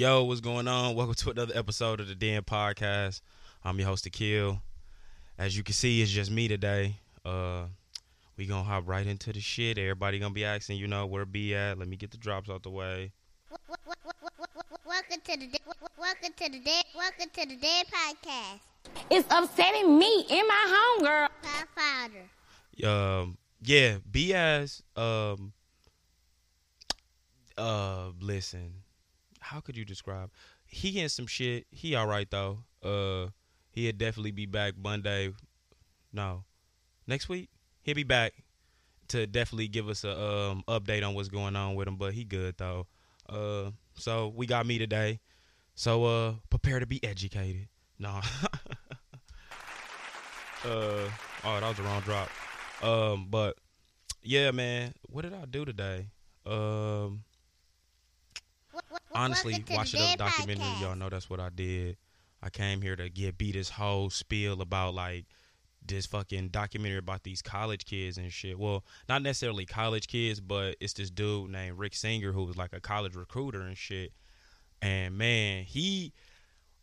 Yo, 0.00 0.24
what's 0.24 0.40
going 0.40 0.66
on? 0.66 0.94
Welcome 0.94 1.14
to 1.14 1.30
another 1.30 1.52
episode 1.54 2.00
of 2.00 2.08
the 2.08 2.14
Den 2.14 2.40
Podcast. 2.40 3.20
I'm 3.62 3.78
your 3.78 3.86
host, 3.86 4.06
Akil. 4.06 4.62
As 5.36 5.54
you 5.54 5.62
can 5.62 5.74
see, 5.74 6.00
it's 6.00 6.10
just 6.10 6.30
me 6.30 6.48
today. 6.48 6.96
Uh, 7.22 7.64
we 8.38 8.46
gonna 8.46 8.62
hop 8.62 8.88
right 8.88 9.06
into 9.06 9.30
the 9.30 9.40
shit. 9.40 9.76
Everybody 9.76 10.18
gonna 10.18 10.32
be 10.32 10.42
asking, 10.42 10.78
you 10.78 10.86
know, 10.86 11.04
where 11.04 11.26
be 11.26 11.54
at. 11.54 11.78
Let 11.78 11.86
me 11.86 11.98
get 11.98 12.12
the 12.12 12.16
drops 12.16 12.48
out 12.48 12.62
the 12.62 12.70
way. 12.70 13.12
Welcome 14.86 15.20
to 15.22 15.36
the 15.36 15.58
welcome 15.98 16.32
to 16.34 16.50
the 16.50 16.60
dead 16.60 16.84
welcome 16.96 17.28
to 17.34 17.46
the 17.46 17.56
Den 17.56 17.84
Podcast. 17.84 18.60
It's 19.10 19.28
upsetting 19.30 19.98
me 19.98 20.24
in 20.30 20.48
my 20.48 20.96
homegirl. 20.98 21.28
Godfather. 21.42 22.88
Um, 22.90 23.36
yeah, 23.60 23.98
be 24.10 24.32
as 24.32 24.82
um, 24.96 25.52
uh, 27.58 28.12
listen. 28.18 28.79
How 29.50 29.58
could 29.58 29.76
you 29.76 29.84
describe? 29.84 30.30
He 30.64 31.00
in 31.00 31.08
some 31.08 31.26
shit. 31.26 31.66
He 31.72 31.96
all 31.96 32.06
right 32.06 32.30
though. 32.30 32.58
Uh, 32.84 33.30
he'll 33.72 33.90
definitely 33.90 34.30
be 34.30 34.46
back 34.46 34.74
Monday. 34.80 35.32
No, 36.12 36.44
next 37.08 37.28
week 37.28 37.50
he'll 37.82 37.96
be 37.96 38.04
back 38.04 38.32
to 39.08 39.26
definitely 39.26 39.66
give 39.66 39.88
us 39.88 40.04
a 40.04 40.12
um 40.12 40.62
update 40.68 41.04
on 41.04 41.14
what's 41.14 41.28
going 41.28 41.56
on 41.56 41.74
with 41.74 41.88
him. 41.88 41.96
But 41.96 42.14
he 42.14 42.22
good 42.22 42.58
though. 42.58 42.86
Uh, 43.28 43.72
so 43.94 44.32
we 44.36 44.46
got 44.46 44.66
me 44.66 44.78
today. 44.78 45.18
So 45.74 46.04
uh, 46.04 46.34
prepare 46.48 46.78
to 46.78 46.86
be 46.86 47.02
educated. 47.02 47.66
No. 48.02 48.08
uh, 48.14 48.20
oh, 50.64 51.10
that 51.44 51.62
was 51.62 51.76
the 51.76 51.82
wrong 51.82 52.00
drop. 52.00 52.30
Um, 52.82 53.26
but 53.28 53.58
yeah, 54.22 54.52
man, 54.52 54.94
what 55.02 55.20
did 55.20 55.34
I 55.34 55.44
do 55.44 55.66
today? 55.66 56.06
Um, 56.46 57.24
honestly, 59.14 59.64
watch 59.70 59.92
the 59.92 59.98
another 59.98 60.16
documentary. 60.16 60.64
Podcast. 60.64 60.80
Y'all 60.80 60.96
know 60.96 61.08
that's 61.08 61.30
what 61.30 61.40
I 61.40 61.48
did. 61.50 61.96
I 62.42 62.50
came 62.50 62.80
here 62.80 62.96
to 62.96 63.08
get 63.08 63.36
beat 63.36 63.52
this 63.52 63.70
whole 63.70 64.10
spiel 64.10 64.60
about 64.62 64.94
like 64.94 65.26
this 65.86 66.06
fucking 66.06 66.48
documentary 66.48 66.98
about 66.98 67.22
these 67.22 67.42
college 67.42 67.84
kids 67.84 68.18
and 68.18 68.32
shit. 68.32 68.58
Well, 68.58 68.84
not 69.08 69.22
necessarily 69.22 69.66
college 69.66 70.08
kids, 70.08 70.40
but 70.40 70.76
it's 70.80 70.92
this 70.94 71.10
dude 71.10 71.50
named 71.50 71.78
Rick 71.78 71.94
Singer 71.94 72.32
who 72.32 72.44
was 72.44 72.56
like 72.56 72.72
a 72.72 72.80
college 72.80 73.14
recruiter 73.14 73.60
and 73.60 73.76
shit. 73.76 74.12
And 74.82 75.16
man, 75.16 75.64
he 75.64 76.12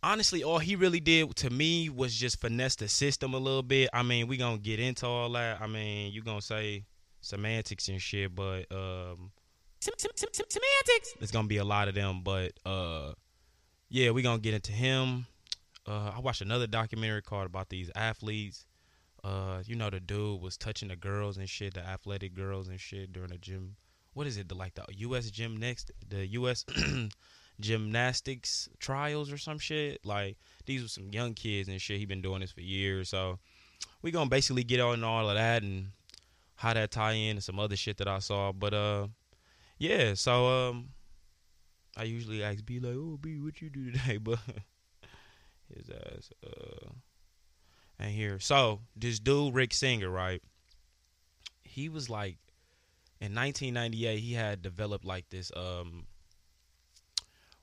honestly 0.03 0.43
all 0.43 0.59
he 0.59 0.75
really 0.75 0.99
did 0.99 1.35
to 1.35 1.49
me 1.49 1.89
was 1.89 2.13
just 2.13 2.39
finesse 2.39 2.75
the 2.75 2.87
system 2.87 3.33
a 3.33 3.39
little 3.39 3.63
bit. 3.63 3.89
I 3.93 4.03
mean, 4.03 4.27
we 4.27 4.37
gonna 4.37 4.57
get 4.57 4.79
into 4.79 5.07
all 5.07 5.31
that. 5.31 5.61
I 5.61 5.67
mean, 5.67 6.11
you 6.11 6.21
gonna 6.21 6.41
say 6.41 6.85
semantics 7.21 7.87
and 7.87 8.01
shit, 8.01 8.35
but 8.35 8.71
um 8.71 9.31
sem- 9.79 9.93
sem- 9.97 10.11
sem- 10.15 10.29
sem- 10.33 10.45
semantics. 10.49 11.13
There's 11.19 11.31
gonna 11.31 11.47
be 11.47 11.57
a 11.57 11.65
lot 11.65 11.87
of 11.87 11.95
them, 11.95 12.21
but 12.23 12.53
uh 12.65 13.13
yeah, 13.89 14.09
we're 14.11 14.23
gonna 14.23 14.39
get 14.41 14.53
into 14.53 14.71
him. 14.71 15.25
Uh 15.85 16.11
I 16.15 16.19
watched 16.19 16.41
another 16.41 16.67
documentary 16.67 17.21
called 17.21 17.45
about 17.45 17.69
these 17.69 17.89
athletes. 17.95 18.65
Uh, 19.23 19.61
you 19.65 19.75
know 19.75 19.89
the 19.89 19.99
dude 19.99 20.41
was 20.41 20.57
touching 20.57 20.87
the 20.87 20.95
girls 20.95 21.37
and 21.37 21.49
shit, 21.49 21.73
the 21.73 21.81
athletic 21.81 22.33
girls 22.33 22.67
and 22.69 22.79
shit 22.79 23.11
during 23.11 23.31
the 23.31 23.37
gym. 23.37 23.75
What 24.13 24.25
is 24.27 24.37
it? 24.37 24.47
The 24.47 24.55
like 24.55 24.75
the 24.75 24.85
U.S. 24.89 25.29
gym 25.31 25.57
next, 25.57 25.91
the 26.07 26.25
U.S. 26.27 26.65
gymnastics 27.59 28.69
trials 28.79 29.31
or 29.31 29.37
some 29.37 29.59
shit. 29.59 30.05
Like 30.05 30.37
these 30.65 30.81
were 30.81 30.87
some 30.87 31.09
young 31.11 31.33
kids 31.33 31.67
and 31.67 31.81
shit. 31.81 31.99
He 31.99 32.05
been 32.05 32.21
doing 32.21 32.41
this 32.41 32.51
for 32.51 32.61
years, 32.61 33.09
so 33.09 33.39
we 34.01 34.11
gonna 34.11 34.29
basically 34.29 34.63
get 34.63 34.79
on 34.79 35.03
all 35.03 35.29
of 35.29 35.35
that 35.35 35.63
and 35.63 35.87
how 36.55 36.73
that 36.73 36.91
tie 36.91 37.13
in 37.13 37.31
and 37.31 37.43
some 37.43 37.59
other 37.59 37.75
shit 37.75 37.97
that 37.97 38.07
I 38.07 38.19
saw. 38.19 38.51
But 38.51 38.73
uh, 38.73 39.07
yeah. 39.77 40.13
So 40.13 40.47
um, 40.47 40.89
I 41.97 42.03
usually 42.03 42.43
ask 42.43 42.65
B 42.65 42.79
like, 42.79 42.95
"Oh 42.95 43.17
B, 43.17 43.37
what 43.39 43.61
you 43.61 43.69
do 43.69 43.91
today?" 43.91 44.17
But 44.21 44.39
his 45.73 45.89
ass 45.89 46.29
uh 46.45 46.89
ain't 47.99 48.15
here. 48.15 48.39
So 48.39 48.81
this 48.95 49.19
dude 49.19 49.53
Rick 49.53 49.73
Singer, 49.73 50.09
right? 50.09 50.41
He 51.63 51.87
was 51.87 52.09
like 52.09 52.37
in 53.21 53.33
1998. 53.35 54.19
He 54.19 54.33
had 54.33 54.61
developed 54.61 55.05
like 55.05 55.29
this 55.29 55.51
um 55.55 56.07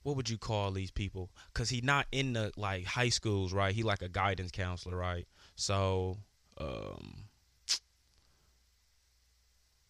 what 0.03 0.17
would 0.17 0.29
you 0.29 0.39
call 0.39 0.71
these 0.71 0.91
people? 0.91 1.31
Cause 1.55 1.71
he 1.71 1.81
not 1.81 2.07
in 2.13 2.35
the 2.35 2.53
like 2.57 2.85
high 2.85 3.09
schools, 3.09 3.53
right? 3.53 3.75
He 3.75 3.83
like 3.83 4.03
a 4.03 4.09
guidance 4.09 4.51
counselor, 4.51 4.97
right? 4.97 5.27
So, 5.57 6.19
um, 6.59 7.25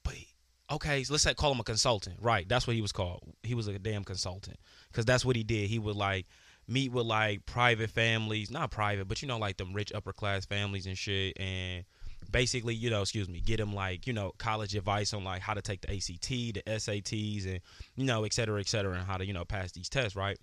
but 0.02 0.14
he- 0.14 0.34
okay, 0.70 1.04
so 1.04 1.12
let's 1.14 1.22
say 1.22 1.34
call 1.34 1.52
him 1.52 1.60
a 1.60 1.64
consultant, 1.64 2.16
right? 2.20 2.48
That's 2.48 2.66
what 2.66 2.76
he 2.76 2.82
was 2.82 2.92
called. 2.92 3.22
He 3.42 3.54
was 3.54 3.68
a 3.68 3.78
damn 3.78 4.04
consultant, 4.04 4.58
cause 4.92 5.04
that's 5.04 5.24
what 5.24 5.36
he 5.36 5.42
did. 5.42 5.68
He 5.68 5.78
would 5.78 5.96
like 5.96 6.26
meet 6.66 6.92
with 6.92 7.06
like 7.06 7.44
private 7.46 7.90
families, 7.90 8.50
not 8.50 8.70
private, 8.70 9.06
but 9.06 9.20
you 9.22 9.28
know, 9.28 9.38
like 9.38 9.56
them 9.56 9.72
rich 9.72 9.92
upper 9.92 10.12
class 10.12 10.46
families 10.46 10.86
and 10.86 10.96
shit, 10.96 11.38
and 11.38 11.84
basically, 12.30 12.74
you 12.74 12.90
know, 12.90 13.02
excuse 13.02 13.28
me, 13.28 13.40
get 13.40 13.58
them 13.58 13.74
like, 13.74 14.06
you 14.06 14.12
know, 14.12 14.32
college 14.38 14.74
advice 14.74 15.12
on 15.12 15.24
like 15.24 15.42
how 15.42 15.54
to 15.54 15.62
take 15.62 15.82
the 15.82 15.94
ACT, 15.94 16.28
the 16.28 16.62
SATs, 16.66 17.46
and 17.46 17.60
you 17.96 18.04
know, 18.04 18.24
et 18.24 18.32
cetera, 18.32 18.60
et 18.60 18.68
cetera, 18.68 18.94
and 18.94 19.06
how 19.06 19.16
to, 19.16 19.26
you 19.26 19.32
know, 19.32 19.44
pass 19.44 19.72
these 19.72 19.88
tests, 19.88 20.16
right? 20.16 20.38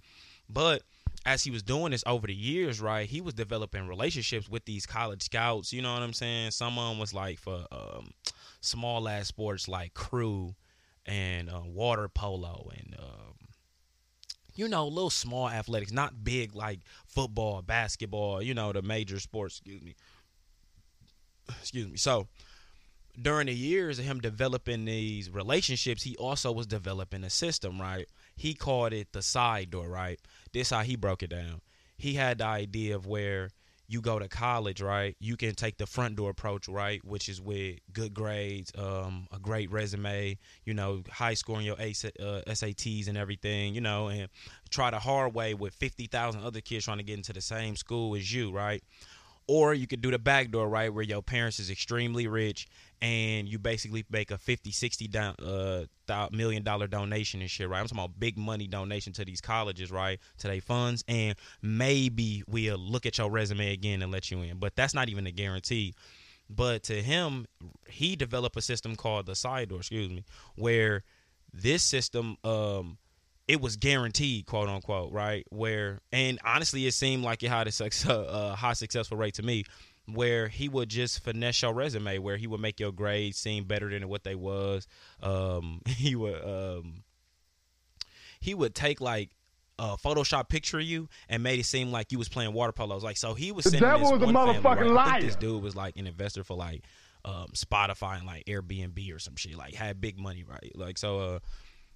But 0.50 0.84
as 1.26 1.44
he 1.44 1.52
was 1.52 1.62
doing 1.62 1.92
this 1.92 2.04
over 2.08 2.28
the 2.28 2.34
years, 2.34 2.82
right, 2.82 3.08
he 3.08 3.22
was 3.22 3.34
developing 3.34 3.88
relationships 3.88 4.50
with 4.50 4.66
these 4.66 4.86
college 4.86 5.22
scouts. 5.22 5.72
You 5.72 5.82
know 5.82 5.94
what 5.94 6.02
I'm 6.02 6.14
saying? 6.14 6.52
Some 6.52 6.78
of 6.80 6.90
them 6.90 7.00
was 7.00 7.14
like 7.14 7.40
for 7.40 7.66
um, 7.72 8.12
small 8.62 9.08
ass 9.08 9.28
sports 9.28 9.68
like 9.68 9.94
crew 9.94 10.56
and 11.06 11.50
uh, 11.50 11.62
water 11.66 12.08
polo 12.08 12.70
and 12.78 12.96
um, 13.00 13.36
you 14.56 14.68
know 14.68 14.88
little 14.88 15.10
small 15.10 15.50
athletics, 15.50 15.92
not 15.92 16.24
big 16.24 16.56
like 16.56 16.80
football, 17.06 17.62
basketball. 17.62 18.42
You 18.42 18.54
know 18.54 18.72
the 18.72 18.82
major 18.82 19.20
sports. 19.20 19.60
Excuse 19.60 19.82
me. 19.84 19.96
Excuse 21.60 21.88
me. 21.88 21.98
So 21.98 22.28
during 23.22 23.48
the 23.48 23.54
years 23.54 24.00
of 24.00 24.06
him 24.06 24.20
developing 24.20 24.86
these 24.86 25.30
relationships, 25.30 26.04
he 26.04 26.16
also 26.18 26.52
was 26.52 26.66
developing 26.66 27.24
a 27.24 27.30
system, 27.30 27.80
right? 27.80 28.08
He 28.36 28.54
called 28.54 28.94
it 28.94 29.12
the 29.12 29.22
side 29.22 29.72
door, 29.72 29.88
right? 29.88 30.20
This 30.54 30.70
how 30.72 30.82
he 30.82 30.96
broke 30.96 31.24
it 31.24 31.30
down. 31.30 31.62
He 31.98 32.16
had 32.16 32.40
the 32.40 32.46
idea 32.46 32.96
of 32.96 33.06
where 33.06 33.50
you 33.92 34.00
go 34.00 34.18
to 34.18 34.28
college, 34.30 34.82
right? 34.82 35.18
You 35.20 35.36
can 35.36 35.54
take 35.54 35.78
the 35.78 35.86
front 35.86 36.16
door 36.16 36.30
approach, 36.30 36.70
right, 36.70 37.04
which 37.04 37.28
is 37.28 37.42
with 37.42 37.80
good 37.92 38.14
grades, 38.14 38.72
um, 38.78 39.28
a 39.34 39.38
great 39.38 39.70
resume, 39.70 40.38
you 40.64 40.74
know, 40.74 41.04
high 41.12 41.34
scoring 41.34 41.66
your 41.66 41.80
AS- 41.80 42.06
uh, 42.06 42.42
SATs 42.48 43.10
and 43.10 43.18
everything, 43.18 43.76
you 43.76 43.82
know, 43.82 44.08
and 44.08 44.30
try 44.70 44.92
the 44.92 45.00
hard 45.00 45.34
way 45.34 45.54
with 45.54 45.74
fifty 45.74 46.08
thousand 46.08 46.42
other 46.44 46.62
kids 46.62 46.86
trying 46.86 47.00
to 47.00 47.04
get 47.04 47.18
into 47.18 47.34
the 47.34 47.42
same 47.42 47.76
school 47.76 48.16
as 48.16 48.34
you, 48.34 48.52
right? 48.52 48.82
Or 49.54 49.74
you 49.74 49.86
could 49.86 50.00
do 50.00 50.12
the 50.12 50.18
back 50.18 50.50
door, 50.50 50.70
right, 50.70 50.94
where 50.94 51.04
your 51.04 51.22
parents 51.22 51.60
is 51.60 51.70
extremely 51.70 52.26
rich 52.26 52.70
and 53.02 53.50
you 53.50 53.60
basically 53.60 54.06
make 54.10 54.32
a 54.32 54.38
50, 54.38 54.72
60 54.72 55.10
down, 55.10 55.36
uh, 55.44 55.84
million 56.32 56.64
dollar 56.64 56.88
donation 56.88 57.42
and 57.42 57.52
shit, 57.52 57.68
right? 57.68 57.82
I'm 57.82 57.86
talking 57.86 58.02
about 58.02 58.18
big 58.18 58.38
money 58.38 58.66
donation 58.66 59.12
to 59.12 59.26
these 59.26 59.42
colleges, 59.42 59.92
right, 59.92 60.22
to 60.38 60.48
their 60.48 60.62
funds, 60.62 61.04
and 61.10 61.36
maybe 61.62 62.46
we'll 62.48 62.78
look 62.78 63.06
at 63.06 63.18
your 63.18 63.30
resume 63.30 63.74
again 63.74 64.02
and 64.02 64.10
let 64.10 64.32
you 64.32 64.42
in. 64.42 64.58
But 64.58 64.78
that's 64.78 64.94
not 64.94 65.10
even 65.10 65.28
a 65.28 65.32
guarantee. 65.32 65.96
But 66.50 66.84
to 66.84 67.02
him, 67.02 67.46
he 67.90 68.16
developed 68.16 68.56
a 68.56 68.62
system 68.62 68.96
called 68.96 69.26
the 69.26 69.36
side 69.36 69.68
door, 69.68 69.80
excuse 69.80 70.10
me, 70.10 70.24
where 70.56 71.04
this 71.54 71.84
system, 71.84 72.38
um, 72.46 73.00
it 73.52 73.60
was 73.60 73.76
guaranteed, 73.76 74.46
quote 74.46 74.70
unquote, 74.70 75.12
right? 75.12 75.46
Where 75.50 76.00
and 76.14 76.40
honestly, 76.46 76.88
it 76.88 76.94
seemed 76.94 77.22
like 77.22 77.44
it 77.44 77.50
had 77.50 77.68
a 77.68 77.72
suc- 77.72 78.08
uh, 78.08 78.56
high 78.56 78.72
successful 78.72 79.18
rate 79.18 79.34
to 79.34 79.44
me, 79.44 79.66
where 80.06 80.48
he 80.48 80.70
would 80.70 80.88
just 80.88 81.22
finesse 81.22 81.62
your 81.62 81.74
resume, 81.74 82.20
where 82.20 82.38
he 82.38 82.48
would 82.48 82.62
make 82.62 82.80
your 82.80 82.94
grades 82.94 83.38
seem 83.38 83.66
better 83.66 83.90
than 83.90 84.08
what 84.08 84.24
they 84.24 84.36
was. 84.36 84.88
Um, 85.22 85.82
he 85.86 86.16
would 86.16 86.42
um, 86.42 87.04
he 88.40 88.54
would 88.54 88.74
take 88.74 89.02
like 89.02 89.32
a 89.78 89.98
Photoshop 89.98 90.48
picture 90.48 90.80
of 90.80 90.86
you 90.86 91.10
and 91.28 91.44
made 91.44 91.60
it 91.60 91.66
seem 91.66 91.92
like 91.92 92.14
you 92.14 92.20
was 92.20 92.30
playing 92.30 92.54
water 92.54 92.72
polo. 92.72 92.96
Was 92.96 93.04
like 93.04 93.18
so 93.18 93.34
he 93.34 93.52
was 93.52 93.66
The 93.66 93.80
devil 93.80 94.00
this 94.00 94.12
is 94.12 94.30
a 94.30 94.34
family, 94.34 94.54
motherfucking 94.54 94.96
right? 94.96 95.16
I 95.16 95.26
this 95.26 95.36
dude 95.36 95.62
was 95.62 95.76
like 95.76 95.98
an 95.98 96.08
investor 96.08 96.46
for 96.46 96.56
like 96.56 96.84
um, 97.26 97.48
Spotify 97.54 98.16
and 98.16 98.26
like 98.26 98.46
Airbnb 98.46 99.14
or 99.14 99.20
some 99.20 99.36
shit. 99.36 99.58
Like 99.58 99.74
had 99.74 100.00
big 100.00 100.18
money, 100.18 100.46
right? 100.46 100.72
Like 100.74 100.98
so. 100.98 101.20
uh 101.20 101.40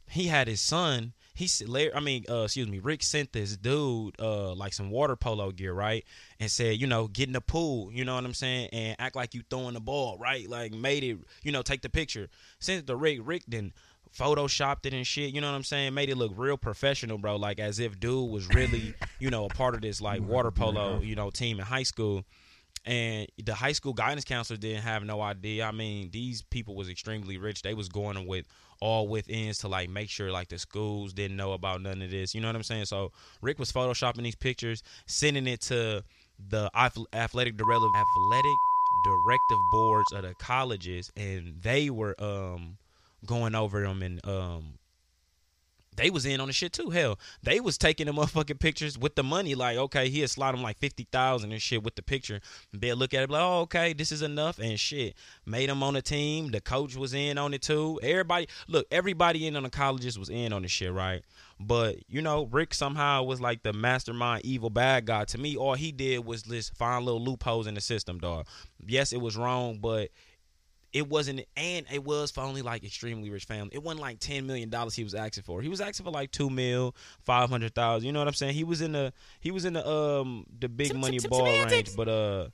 he 0.10 0.28
had 0.28 0.48
his 0.48 0.62
son. 0.62 1.14
He 1.34 1.50
Larry, 1.66 1.94
I 1.94 2.00
mean, 2.00 2.24
uh, 2.30 2.44
excuse 2.44 2.68
me. 2.68 2.80
Rick 2.80 3.04
sent 3.04 3.34
this 3.34 3.58
dude 3.58 4.16
uh, 4.20 4.54
like 4.54 4.72
some 4.72 4.90
water 4.90 5.18
polo 5.18 5.52
gear, 5.52 5.74
right? 5.74 6.06
And 6.40 6.50
said, 6.50 6.80
you 6.80 6.88
know, 6.88 7.08
get 7.10 7.28
in 7.28 7.34
the 7.34 7.42
pool. 7.42 7.92
You 7.92 8.06
know 8.06 8.16
what 8.16 8.24
I'm 8.24 8.34
saying? 8.34 8.70
And 8.72 8.96
act 9.00 9.18
like 9.18 9.34
you 9.34 9.42
throwing 9.50 9.74
the 9.74 9.82
ball, 9.82 10.18
right? 10.18 10.50
Like 10.50 10.72
made 10.72 11.04
it, 11.04 11.18
you 11.44 11.52
know, 11.52 11.62
take 11.62 11.82
the 11.82 11.90
picture. 11.90 12.30
Sent 12.60 12.80
it 12.84 12.88
to 12.88 12.96
Rick. 12.96 13.20
Rick 13.24 13.44
then 13.50 13.74
photoshopped 14.18 14.86
it 14.86 14.94
and 14.94 15.06
shit. 15.06 15.34
You 15.34 15.42
know 15.42 15.50
what 15.52 15.58
I'm 15.58 15.64
saying? 15.64 15.94
Made 15.94 16.10
it 16.10 16.16
look 16.16 16.32
real 16.38 16.58
professional, 16.58 17.18
bro. 17.18 17.36
Like 17.36 17.60
as 17.60 17.80
if 17.80 18.00
dude 18.00 18.30
was 18.30 18.48
really, 18.50 18.94
you 19.20 19.30
know, 19.30 19.46
a 19.46 19.50
part 19.50 19.76
of 19.76 19.82
this 19.82 20.00
like 20.00 20.22
water 20.22 20.52
polo, 20.52 21.02
you 21.02 21.16
know, 21.16 21.32
team 21.32 21.60
in 21.60 21.66
high 21.66 21.84
school. 21.84 22.24
and 22.86 23.28
the 23.44 23.54
high 23.56 23.74
school 23.74 23.94
guidance 23.94 24.24
counselor 24.24 24.58
didn't 24.58 24.84
have 24.84 25.04
no 25.04 25.20
idea. 25.22 25.66
I 25.66 25.72
mean, 25.72 26.12
these 26.12 26.44
people 26.44 26.76
was 26.76 26.88
extremely 26.88 27.38
rich. 27.38 27.62
They 27.62 27.74
was 27.74 27.90
going 27.90 28.26
with 28.26 28.46
all 28.82 29.08
with 29.08 29.26
ends 29.30 29.60
to 29.60 29.68
like 29.68 29.90
make 29.90 30.10
sure 30.10 30.32
like 30.32 30.50
the 30.50 30.58
schools 30.58 31.14
didn't 31.14 31.38
know 31.38 31.54
about 31.54 31.82
none 31.82 32.02
of 32.02 32.12
this. 32.12 32.34
You 32.36 32.42
know 32.42 32.48
what 32.48 32.56
I'm 32.56 32.64
saying? 32.64 32.86
So 32.86 33.12
Rick 33.42 33.60
was 33.60 33.72
photoshopping 33.72 34.24
these 34.24 34.36
pictures, 34.36 34.84
sending 35.08 35.48
it 35.48 35.62
to 35.62 36.04
the 36.50 36.70
athletic 36.76 37.58
directive 37.58 37.92
athletic 37.96 38.58
directive 39.06 39.58
boards 39.72 40.12
of 40.14 40.24
the 40.24 40.34
colleges, 40.40 41.12
and 41.16 41.62
they 41.62 41.90
were 41.90 42.16
um 42.22 42.78
going 43.26 43.56
over 43.56 43.82
them 43.82 44.02
and 44.02 44.26
um 44.28 44.78
they 45.96 46.10
was 46.10 46.26
in 46.26 46.40
on 46.40 46.48
the 46.48 46.54
shit 46.54 46.74
too. 46.74 46.90
Hell, 46.90 47.20
they 47.44 47.60
was 47.60 47.78
taking 47.78 48.08
the 48.08 48.12
motherfucking 48.14 48.60
pictures 48.60 48.98
with 48.98 49.16
the 49.16 49.24
money. 49.24 49.56
Like, 49.56 49.78
okay, 49.78 50.10
he'll 50.10 50.28
slide 50.28 50.54
them 50.54 50.64
like 50.64 50.78
fifty 50.78 51.08
thousand 51.12 51.52
and 51.52 51.62
shit 51.62 51.84
with 51.84 51.96
the 51.96 52.02
picture. 52.02 52.42
They'll 52.74 52.98
look 52.98 53.14
at 53.14 53.24
it 53.24 53.30
like, 53.30 53.42
oh, 53.42 53.62
okay, 53.62 53.94
this 53.94 54.12
is 54.12 54.22
enough 54.22 54.60
and 54.60 54.80
shit. 54.80 55.16
Made 55.46 55.70
them 55.70 55.84
on 55.84 55.94
the 55.94 56.02
team. 56.02 56.52
The 56.52 56.62
coach 56.62 56.96
was 56.96 57.14
in 57.14 57.38
on 57.38 57.54
it 57.54 57.62
too. 57.62 58.00
Everybody, 58.04 58.48
look, 58.68 58.88
everybody 58.92 59.48
in 59.48 59.56
on 59.56 59.64
the 59.64 59.70
colleges 59.70 60.18
was 60.20 60.30
in 60.30 60.54
on 60.54 60.62
the 60.62 60.68
shit, 60.68 60.92
right? 60.92 61.24
But 61.60 61.98
you 62.10 62.22
know, 62.22 62.46
Rick 62.46 62.74
somehow 62.74 63.24
was 63.24 63.40
like 63.40 63.64
the 63.64 63.74
mastermind, 63.74 64.46
evil 64.46 64.70
bad 64.70 65.06
guy. 65.06 65.26
To 65.26 65.38
me, 65.38 65.56
all 65.56 65.76
he 65.76 65.92
did 65.92 66.26
was 66.26 66.44
just 66.44 66.76
find 66.76 67.06
little 67.06 67.24
loopholes 67.24 67.68
in 67.68 67.76
the 67.76 67.82
system, 67.82 68.20
dog. 68.20 68.48
Yes, 68.86 69.14
it 69.14 69.22
was 69.22 69.38
wrong, 69.38 69.80
but 69.80 70.10
it 70.96 71.10
wasn't 71.10 71.42
and 71.58 71.86
it 71.92 72.06
was 72.06 72.32
for 72.32 72.40
only 72.40 72.62
like 72.62 72.86
extremely 72.86 73.30
rich 73.30 73.44
family. 73.44 73.72
It 73.74 73.84
wasn't 73.84 74.00
like 74.02 74.22
ten 74.22 74.48
million 74.48 74.70
dollars 74.70 74.96
he 74.96 75.04
was 75.04 75.14
asking 75.14 75.44
for. 75.44 75.62
He 75.62 75.68
was 75.68 75.82
asking 75.82 76.06
for 76.06 76.12
like 76.12 76.32
two 76.32 76.50
mil, 76.50 76.96
five 77.26 77.50
hundred 77.50 77.76
thousand. 77.76 78.08
You 78.08 78.14
know 78.14 78.20
what 78.20 78.30
I'm 78.30 78.34
saying? 78.34 78.54
He 78.54 78.64
was 78.64 78.80
in 78.80 78.94
the 78.94 79.12
he 79.42 79.52
was 79.52 79.66
in 79.66 79.74
the 79.74 79.86
um 79.86 80.46
the 80.58 80.70
big 80.70 80.96
money 80.96 81.20
ball 81.20 81.44
range. 81.44 81.98
But 81.98 82.08
uh 82.08 82.48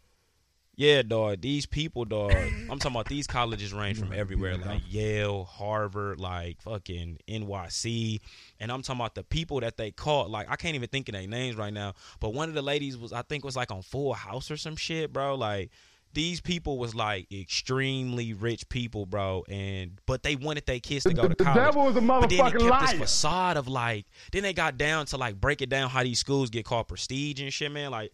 yeah, 0.75 1.03
dog, 1.03 1.41
these 1.41 1.67
people, 1.67 2.05
dog. 2.05 2.31
I'm 2.71 2.79
talking 2.79 2.95
about 2.95 3.09
these 3.09 3.27
colleges 3.27 3.73
range 3.73 3.99
from 3.99 4.11
everywhere, 4.11 4.57
like 4.57 4.81
Yale, 4.89 5.43
Harvard, 5.43 6.19
like 6.19 6.59
fucking 6.63 7.19
NYC. 7.27 8.21
And 8.59 8.71
I'm 8.71 8.81
talking 8.81 9.01
about 9.01 9.13
the 9.13 9.23
people 9.23 9.59
that 9.59 9.77
they 9.77 9.91
caught. 9.91 10.31
Like, 10.31 10.49
I 10.49 10.55
can't 10.55 10.73
even 10.73 10.89
think 10.89 11.09
of 11.09 11.13
their 11.13 11.27
names 11.27 11.57
right 11.57 11.73
now. 11.73 11.93
But 12.19 12.33
one 12.33 12.49
of 12.49 12.55
the 12.55 12.63
ladies 12.63 12.97
was, 12.97 13.13
I 13.13 13.21
think, 13.21 13.45
was 13.45 13.55
like 13.55 13.69
on 13.69 13.83
Full 13.83 14.13
House 14.13 14.49
or 14.49 14.57
some 14.57 14.75
shit, 14.75 15.13
bro. 15.13 15.35
Like, 15.35 15.69
these 16.13 16.41
people 16.41 16.77
was 16.77 16.93
like 16.93 17.31
extremely 17.31 18.33
rich 18.33 18.67
people, 18.69 19.05
bro, 19.05 19.43
and 19.49 19.99
but 20.05 20.23
they 20.23 20.35
wanted 20.35 20.65
their 20.65 20.79
kids 20.79 21.03
to 21.03 21.13
go 21.13 21.27
to 21.27 21.35
college. 21.35 21.55
The 21.55 21.61
devil 21.61 21.85
was 21.85 21.95
a 21.95 22.01
motherfucking 22.01 22.21
but 22.21 22.29
then 22.29 22.47
it 22.47 22.51
kept 22.51 22.63
liar. 22.63 22.87
This 22.87 22.99
facade 22.99 23.57
of 23.57 23.67
like, 23.67 24.05
then 24.31 24.43
they 24.43 24.53
got 24.53 24.77
down 24.77 25.05
to 25.07 25.17
like 25.17 25.39
break 25.39 25.61
it 25.61 25.69
down 25.69 25.89
how 25.89 26.03
these 26.03 26.19
schools 26.19 26.49
get 26.49 26.65
called 26.65 26.87
prestige 26.87 27.41
and 27.41 27.51
shit, 27.51 27.71
man. 27.71 27.91
Like, 27.91 28.11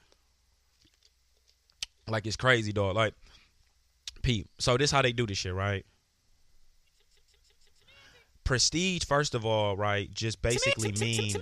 like 2.08 2.26
it's 2.28 2.38
crazy, 2.38 2.72
dog. 2.72 2.96
Like, 2.96 3.14
Pete. 4.22 4.48
So 4.60 4.78
this 4.78 4.92
how 4.92 5.02
they 5.02 5.14
do 5.14 5.26
this 5.26 5.38
shit, 5.38 5.54
right? 5.54 5.86
Prestige, 8.44 9.04
first 9.04 9.36
of 9.36 9.46
all, 9.46 9.76
right, 9.76 10.14
just 10.14 10.42
basically 10.42 10.94
mean 10.94 11.36
um, 11.36 11.42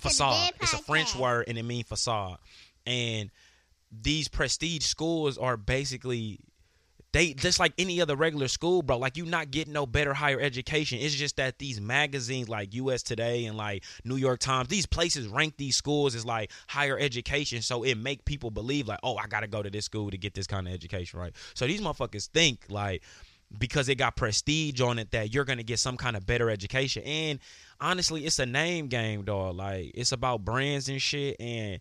facade. 0.00 0.52
It's 0.60 0.72
a 0.72 0.78
French 0.78 1.14
word 1.14 1.44
and 1.48 1.58
it 1.58 1.64
means 1.64 1.86
facade, 1.86 2.38
and 2.86 3.30
these 3.90 4.28
prestige 4.28 4.84
schools 4.84 5.38
are 5.38 5.56
basically 5.56 6.40
they 7.16 7.32
just 7.32 7.58
like 7.58 7.72
any 7.78 8.02
other 8.02 8.14
regular 8.14 8.46
school, 8.46 8.82
bro. 8.82 8.98
Like 8.98 9.16
you 9.16 9.24
not 9.24 9.50
getting 9.50 9.72
no 9.72 9.86
better 9.86 10.12
higher 10.12 10.38
education. 10.38 10.98
It's 11.00 11.14
just 11.14 11.36
that 11.36 11.58
these 11.58 11.80
magazines 11.80 12.46
like 12.48 12.74
US 12.74 13.02
Today 13.02 13.46
and 13.46 13.56
like 13.56 13.84
New 14.04 14.16
York 14.16 14.38
Times, 14.38 14.68
these 14.68 14.84
places 14.84 15.26
rank 15.26 15.56
these 15.56 15.76
schools 15.76 16.14
as 16.14 16.26
like 16.26 16.50
higher 16.68 16.98
education. 16.98 17.62
So 17.62 17.84
it 17.84 17.94
make 17.96 18.26
people 18.26 18.50
believe 18.50 18.86
like, 18.86 18.98
oh, 19.02 19.16
I 19.16 19.28
gotta 19.28 19.46
go 19.46 19.62
to 19.62 19.70
this 19.70 19.86
school 19.86 20.10
to 20.10 20.18
get 20.18 20.34
this 20.34 20.46
kind 20.46 20.68
of 20.68 20.74
education, 20.74 21.18
right? 21.18 21.32
So 21.54 21.66
these 21.66 21.80
motherfuckers 21.80 22.28
think 22.28 22.66
like 22.68 23.02
because 23.56 23.88
it 23.88 23.94
got 23.94 24.16
prestige 24.16 24.80
on 24.82 24.98
it 24.98 25.12
that 25.12 25.32
you're 25.32 25.44
gonna 25.46 25.62
get 25.62 25.78
some 25.78 25.96
kind 25.96 26.16
of 26.16 26.26
better 26.26 26.50
education. 26.50 27.02
And 27.04 27.38
honestly, 27.80 28.26
it's 28.26 28.38
a 28.40 28.46
name 28.46 28.88
game, 28.88 29.24
dog. 29.24 29.56
Like 29.56 29.92
it's 29.94 30.12
about 30.12 30.44
brands 30.44 30.90
and 30.90 31.00
shit 31.00 31.36
and 31.40 31.80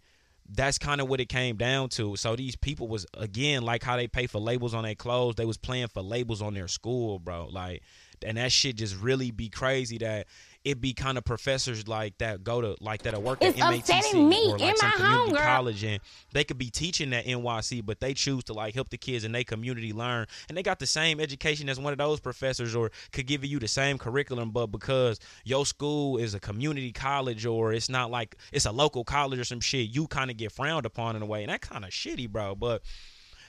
that's 0.50 0.78
kind 0.78 1.02
of 1.02 1.10
what 1.10 1.20
it 1.20 1.30
came 1.30 1.56
down 1.56 1.90
to. 1.90 2.16
So 2.16 2.36
these 2.36 2.56
people 2.56 2.88
was 2.88 3.06
again 3.16 3.64
like 3.64 3.84
how 3.84 3.98
they 3.98 4.08
pay 4.08 4.28
for 4.28 4.40
labels 4.40 4.74
on 4.74 4.84
their 4.84 4.96
clothes, 4.96 5.36
they 5.36 5.46
was 5.46 5.58
playing 5.58 5.88
for 5.88 6.02
labels 6.02 6.42
on 6.42 6.54
their 6.54 6.68
school, 6.68 7.20
bro. 7.20 7.48
Like 7.52 7.82
and 8.24 8.38
that 8.38 8.52
shit 8.52 8.76
just 8.76 8.96
really 9.00 9.32
be 9.32 9.50
crazy 9.50 9.98
that 10.00 10.28
it 10.66 10.82
be 10.82 10.94
kind 10.94 11.18
of 11.18 11.24
professors 11.24 11.88
like 11.88 12.18
that 12.18 12.44
go 12.44 12.60
to 12.60 12.76
like 12.82 13.04
that 13.04 13.22
work 13.22 13.38
it's 13.42 13.60
at 13.62 13.72
MATC 13.72 14.28
me 14.28 14.52
or 14.52 14.58
like 14.58 14.76
some 14.78 14.90
my 14.90 14.96
community 14.96 15.36
home, 15.36 15.46
college 15.46 15.84
and 15.84 16.00
they 16.34 16.44
could 16.44 16.58
be 16.58 16.72
teaching 16.72 17.14
at 17.14 17.26
NYC 17.26 17.86
but 17.86 18.00
they 18.00 18.14
choose 18.16 18.44
to 18.46 18.54
like 18.54 18.74
help 18.74 18.90
the 18.90 18.98
kids 18.98 19.24
in 19.24 19.32
their 19.32 19.44
community 19.44 19.94
learn. 19.94 20.26
And 20.50 20.58
they 20.58 20.64
got 20.64 20.80
the 20.80 20.88
same 20.88 21.20
education 21.20 21.70
as 21.70 21.80
one 21.80 21.94
of 21.94 22.00
those 22.00 22.20
professors 22.20 22.76
or 22.76 22.92
could 23.12 23.28
give 23.28 23.46
you 23.46 23.60
the 23.60 23.68
same 23.68 23.98
curriculum 23.98 24.50
but 24.50 24.68
because 24.68 25.20
your 25.44 25.66
school 25.66 26.18
is 26.18 26.34
a 26.34 26.40
community 26.40 26.92
college 26.92 27.46
or 27.46 27.72
it's 27.72 27.90
not 27.90 28.10
like 28.10 28.36
it's 28.52 28.66
a 28.66 28.72
local 28.72 29.04
college 29.04 29.40
or 29.40 29.44
some 29.44 29.62
shit 29.62 29.90
you 29.90 30.08
kind 30.08 30.32
of 30.32 30.38
get 30.38 30.52
frowned 30.52 30.86
upon 30.86 31.16
in 31.16 31.22
a 31.22 31.26
way. 31.26 31.44
And 31.44 31.52
that 31.52 31.62
kind 31.62 31.86
of 31.86 31.92
shitty 31.92 32.30
bro 32.30 32.56
but 32.56 32.82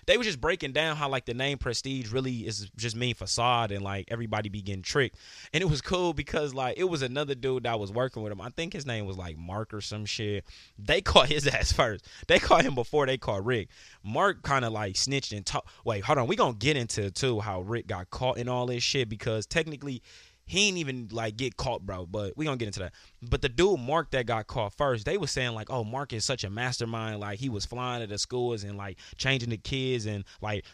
they 0.07 0.17
were 0.17 0.25
just 0.25 0.41
breaking 0.41 0.73
down 0.73 0.97
how 0.97 1.09
like 1.09 1.27
the 1.27 1.35
name 1.35 1.59
prestige 1.59 2.13
really 2.13 2.47
is 2.47 2.71
just 2.77 2.97
mean 2.97 3.15
facade 3.15 3.73
and 3.73 3.83
like 3.83 4.07
everybody 4.09 4.49
be 4.49 4.63
getting 4.63 4.83
tricked. 4.83 5.17
And 5.53 5.63
it 5.63 5.69
was 5.69 5.81
cool 5.81 6.13
because 6.13 6.55
like 6.55 6.79
it 6.79 6.85
was 6.85 7.03
another 7.03 7.35
dude 7.35 7.65
that 7.65 7.79
was 7.79 7.91
working 7.91 8.23
with 8.23 8.33
him. 8.33 8.41
I 8.41 8.51
think 8.51 8.73
his 8.73 8.87
name 8.87 9.07
was 9.07 9.17
like 9.17 9.37
Mark 9.37 9.75
or 9.75 9.81
some 9.81 10.05
shit. 10.05 10.45
They 10.79 11.01
caught 11.03 11.29
his 11.29 11.47
ass 11.47 11.73
first. 11.73 12.07
They 12.29 12.39
caught 12.39 12.65
him 12.65 12.75
before 12.75 13.07
they 13.07 13.19
caught 13.19 13.45
Rick. 13.45 13.69
Mark 14.05 14.43
kind 14.43 14.65
of 14.65 14.73
like 14.73 14.97
snitched 14.97 15.33
and 15.33 15.45
talked. 15.45 15.69
Wait, 15.85 16.05
hold 16.05 16.19
on. 16.19 16.29
We 16.29 16.37
gonna 16.37 16.55
get 16.55 16.77
into 16.77 17.11
too 17.11 17.41
how 17.41 17.63
Rick 17.63 17.89
got 17.89 18.11
caught 18.11 18.39
in 18.39 18.49
all 18.49 18.67
this 18.67 18.83
shit 18.83 19.09
because 19.09 19.47
technically 19.47 20.03
he 20.47 20.69
ain't 20.69 20.79
even 20.79 21.09
like 21.11 21.37
get 21.37 21.57
caught, 21.57 21.85
bro. 21.85 22.07
But 22.07 22.37
we 22.37 22.45
gonna 22.45 22.57
get 22.57 22.67
into 22.69 22.81
that. 22.81 22.93
But 23.23 23.43
the 23.43 23.49
dude 23.49 23.81
Mark 23.81 24.11
that 24.13 24.27
got 24.27 24.47
caught 24.47 24.75
first, 24.75 25.05
they 25.05 25.19
was 25.19 25.31
saying 25.31 25.55
like, 25.55 25.71
oh, 25.71 25.85
Mark 25.85 26.13
is 26.13 26.25
such 26.25 26.45
a 26.45 26.51
mastermind. 26.51 27.21
Like 27.21 27.39
he 27.39 27.49
was 27.49 27.67
flying 27.67 28.01
to 28.01 28.07
the 28.07 28.19
schools 28.19 28.65
and 28.65 28.77
like 28.77 28.99
changing 29.17 29.51
the 29.51 29.57
kids 29.57 30.07
and 30.07 30.25
like 30.41 30.65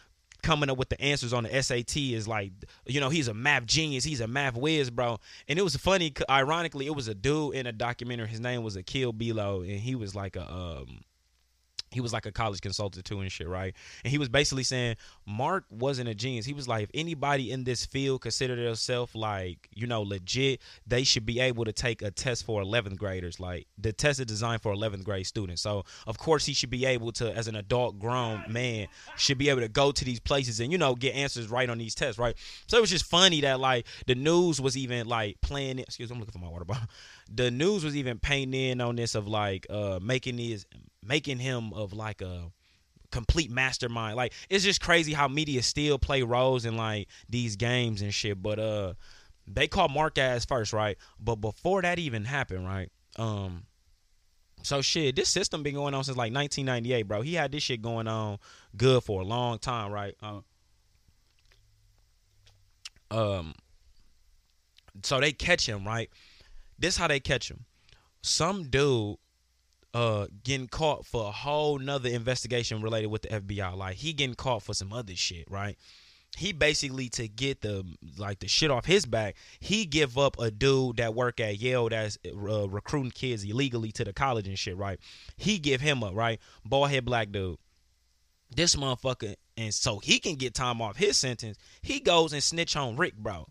coming 0.43 0.69
up 0.69 0.77
with 0.77 0.89
the 0.89 1.01
answers 1.01 1.33
on 1.33 1.43
the 1.43 1.63
SAT 1.63 1.97
is 1.97 2.27
like, 2.27 2.51
you 2.85 2.99
know, 2.99 3.09
he's 3.09 3.29
a 3.29 3.33
math 3.33 3.65
genius. 3.65 4.03
He's 4.03 4.19
a 4.19 4.27
math 4.27 4.55
whiz, 4.55 4.91
bro. 4.91 5.19
And 5.47 5.57
it 5.57 5.63
was 5.63 5.75
funny. 5.75 6.13
Ironically, 6.29 6.85
it 6.85 6.95
was 6.95 7.07
a 7.07 7.15
dude 7.15 7.55
in 7.55 7.65
a 7.65 7.71
documentary. 7.71 8.27
His 8.27 8.41
name 8.41 8.61
was 8.61 8.75
Akil 8.75 9.13
Bello, 9.13 9.61
and 9.61 9.79
he 9.79 9.95
was 9.95 10.13
like 10.13 10.35
a 10.35 10.51
um 10.51 11.01
he 11.93 12.01
was 12.01 12.13
like 12.13 12.25
a 12.25 12.31
college 12.31 12.61
consultant 12.61 13.05
too 13.05 13.19
and 13.19 13.31
shit, 13.31 13.47
right? 13.47 13.73
And 14.03 14.11
he 14.11 14.17
was 14.17 14.29
basically 14.29 14.63
saying 14.63 14.95
Mark 15.25 15.65
wasn't 15.69 16.09
a 16.09 16.15
genius. 16.15 16.45
He 16.45 16.53
was 16.53 16.67
like, 16.67 16.83
if 16.83 16.89
anybody 16.93 17.51
in 17.51 17.63
this 17.63 17.85
field 17.85 18.21
consider 18.21 18.55
themselves 18.55 19.15
like, 19.15 19.69
you 19.73 19.87
know, 19.87 20.01
legit, 20.01 20.61
they 20.87 21.03
should 21.03 21.25
be 21.25 21.39
able 21.39 21.65
to 21.65 21.71
take 21.71 22.01
a 22.01 22.11
test 22.11 22.45
for 22.45 22.61
11th 22.61 22.97
graders. 22.97 23.39
Like 23.39 23.67
the 23.77 23.93
test 23.93 24.19
is 24.19 24.25
designed 24.25 24.61
for 24.61 24.73
11th 24.73 25.03
grade 25.03 25.27
students. 25.27 25.61
So 25.61 25.85
of 26.07 26.17
course 26.17 26.45
he 26.45 26.53
should 26.53 26.69
be 26.69 26.85
able 26.85 27.11
to, 27.13 27.31
as 27.33 27.47
an 27.47 27.55
adult 27.55 27.99
grown 27.99 28.43
man, 28.47 28.87
should 29.17 29.37
be 29.37 29.49
able 29.49 29.61
to 29.61 29.69
go 29.69 29.91
to 29.91 30.05
these 30.05 30.19
places 30.19 30.59
and 30.59 30.71
you 30.71 30.77
know 30.77 30.95
get 30.95 31.15
answers 31.15 31.49
right 31.49 31.69
on 31.69 31.77
these 31.77 31.95
tests, 31.95 32.19
right? 32.19 32.35
So 32.67 32.77
it 32.77 32.81
was 32.81 32.89
just 32.89 33.05
funny 33.05 33.41
that 33.41 33.59
like 33.59 33.85
the 34.07 34.15
news 34.15 34.59
was 34.59 34.77
even 34.77 35.07
like 35.07 35.39
playing 35.41 35.79
it. 35.79 35.83
Excuse 35.83 36.09
me, 36.09 36.15
I'm 36.15 36.19
looking 36.19 36.33
for 36.33 36.39
my 36.39 36.49
water 36.49 36.65
bottle. 36.65 36.87
The 37.31 37.51
news 37.51 37.83
was 37.83 37.95
even 37.95 38.19
painting 38.19 38.71
in 38.71 38.81
on 38.81 38.95
this 38.95 39.15
of 39.15 39.27
like 39.27 39.65
uh 39.69 39.99
making 40.01 40.37
his 40.37 40.65
making 41.03 41.39
him 41.39 41.73
of 41.73 41.93
like 41.93 42.21
a 42.21 42.51
complete 43.11 43.51
mastermind. 43.51 44.15
Like 44.15 44.33
it's 44.49 44.63
just 44.63 44.81
crazy 44.81 45.13
how 45.13 45.27
media 45.27 45.61
still 45.63 45.99
play 45.99 46.23
roles 46.23 46.65
in 46.65 46.75
like 46.75 47.07
these 47.29 47.55
games 47.55 48.01
and 48.01 48.13
shit. 48.13 48.41
But 48.41 48.59
uh 48.59 48.93
they 49.47 49.67
called 49.67 49.91
Mark 49.91 50.17
ass 50.17 50.45
first, 50.45 50.73
right? 50.73 50.97
But 51.19 51.35
before 51.35 51.81
that 51.81 51.99
even 51.99 52.25
happened, 52.25 52.65
right? 52.65 52.91
Um 53.17 53.65
so 54.63 54.81
shit, 54.81 55.15
this 55.15 55.29
system 55.29 55.61
been 55.61 55.75
going 55.75 55.93
on 55.93 56.03
since 56.05 56.17
like 56.17 56.33
1998, 56.33 57.03
bro. 57.03 57.21
He 57.21 57.33
had 57.33 57.51
this 57.51 57.63
shit 57.63 57.81
going 57.81 58.07
on 58.07 58.39
good 58.75 59.03
for 59.03 59.21
a 59.21 59.25
long 59.25 59.59
time, 59.59 59.91
right? 59.91 60.15
Um, 60.21 60.43
um 63.11 63.53
so 65.03 65.19
they 65.19 65.31
catch 65.31 65.67
him, 65.67 65.85
right? 65.85 66.09
This 66.77 66.97
how 66.97 67.07
they 67.07 67.19
catch 67.19 67.49
him. 67.49 67.65
Some 68.21 68.69
dude 68.69 69.17
uh 69.93 70.25
getting 70.43 70.67
caught 70.67 71.05
for 71.05 71.27
a 71.27 71.31
whole 71.31 71.77
nother 71.77 72.09
investigation 72.09 72.81
related 72.81 73.07
with 73.07 73.23
the 73.23 73.29
FBI. 73.29 73.75
Like 73.75 73.95
he 73.95 74.13
getting 74.13 74.35
caught 74.35 74.63
for 74.63 74.73
some 74.73 74.91
other 74.91 75.15
shit, 75.15 75.49
right? 75.49 75.77
He 76.35 76.51
basically 76.51 77.09
to 77.09 77.27
get 77.27 77.61
the 77.61 77.85
like 78.17 78.39
the 78.39 78.47
shit 78.47 78.71
off 78.71 78.85
his 78.85 79.05
back, 79.05 79.35
he 79.59 79.85
give 79.85 80.17
up 80.17 80.39
a 80.39 80.49
dude 80.49 80.97
that 80.97 81.13
work 81.13 81.39
at 81.39 81.59
Yale 81.59 81.89
that's 81.89 82.17
uh, 82.25 82.67
recruiting 82.67 83.11
kids 83.11 83.43
illegally 83.43 83.91
to 83.91 84.03
the 84.03 84.13
college 84.13 84.47
and 84.47 84.57
shit, 84.57 84.75
right? 84.75 84.99
He 85.37 85.59
give 85.59 85.79
him 85.79 86.03
up, 86.03 86.15
right? 86.15 86.39
Bald 86.65 86.89
head 86.89 87.05
black 87.05 87.31
dude. 87.31 87.57
This 88.55 88.75
motherfucker, 88.75 89.35
and 89.57 89.73
so 89.73 89.99
he 89.99 90.19
can 90.19 90.35
get 90.35 90.53
time 90.53 90.81
off 90.81 90.95
his 90.95 91.17
sentence. 91.17 91.57
He 91.81 91.99
goes 91.99 92.33
and 92.33 92.41
snitch 92.41 92.75
on 92.75 92.95
Rick, 92.97 93.15
bro 93.15 93.47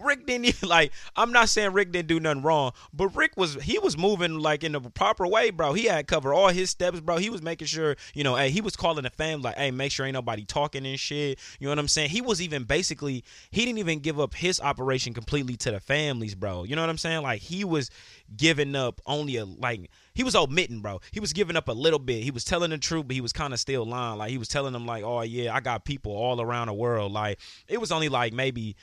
Rick 0.00 0.26
didn't 0.26 0.44
even 0.46 0.68
like. 0.68 0.92
I'm 1.16 1.32
not 1.32 1.48
saying 1.48 1.72
Rick 1.72 1.92
didn't 1.92 2.08
do 2.08 2.20
nothing 2.20 2.42
wrong, 2.42 2.72
but 2.92 3.08
Rick 3.14 3.32
was 3.36 3.54
he 3.62 3.78
was 3.78 3.96
moving 3.96 4.38
like 4.38 4.64
in 4.64 4.72
the 4.72 4.80
proper 4.80 5.26
way, 5.26 5.50
bro. 5.50 5.72
He 5.72 5.84
had 5.84 6.06
covered 6.06 6.34
all 6.34 6.48
his 6.48 6.70
steps, 6.70 7.00
bro. 7.00 7.18
He 7.18 7.30
was 7.30 7.42
making 7.42 7.66
sure, 7.66 7.96
you 8.14 8.24
know, 8.24 8.36
hey, 8.36 8.50
he 8.50 8.60
was 8.60 8.76
calling 8.76 9.04
the 9.04 9.10
family 9.10 9.44
like, 9.44 9.56
hey, 9.56 9.70
make 9.70 9.92
sure 9.92 10.06
ain't 10.06 10.14
nobody 10.14 10.44
talking 10.44 10.86
and 10.86 10.98
shit. 10.98 11.38
You 11.58 11.66
know 11.66 11.70
what 11.70 11.78
I'm 11.78 11.88
saying? 11.88 12.10
He 12.10 12.20
was 12.20 12.40
even 12.40 12.64
basically 12.64 13.24
he 13.50 13.64
didn't 13.64 13.78
even 13.78 14.00
give 14.00 14.18
up 14.20 14.34
his 14.34 14.60
operation 14.60 15.14
completely 15.14 15.56
to 15.58 15.70
the 15.70 15.80
families, 15.80 16.34
bro. 16.34 16.64
You 16.64 16.76
know 16.76 16.82
what 16.82 16.90
I'm 16.90 16.98
saying? 16.98 17.22
Like 17.22 17.40
he 17.40 17.64
was 17.64 17.90
giving 18.36 18.76
up 18.76 19.00
only 19.06 19.36
a 19.36 19.44
like 19.44 19.90
he 20.14 20.24
was 20.24 20.34
omitting, 20.34 20.80
bro. 20.80 21.00
He 21.12 21.20
was 21.20 21.32
giving 21.32 21.56
up 21.56 21.68
a 21.68 21.72
little 21.72 21.98
bit. 21.98 22.22
He 22.22 22.30
was 22.30 22.44
telling 22.44 22.70
the 22.70 22.78
truth, 22.78 23.06
but 23.06 23.14
he 23.14 23.20
was 23.20 23.32
kind 23.32 23.52
of 23.52 23.60
still 23.60 23.84
lying. 23.84 24.18
Like 24.18 24.30
he 24.30 24.38
was 24.38 24.48
telling 24.48 24.72
them 24.72 24.86
like, 24.86 25.04
oh 25.04 25.22
yeah, 25.22 25.54
I 25.54 25.60
got 25.60 25.84
people 25.84 26.12
all 26.12 26.40
around 26.40 26.66
the 26.66 26.74
world. 26.74 27.12
Like 27.12 27.38
it 27.68 27.80
was 27.80 27.92
only 27.92 28.08
like 28.08 28.32
maybe 28.32 28.76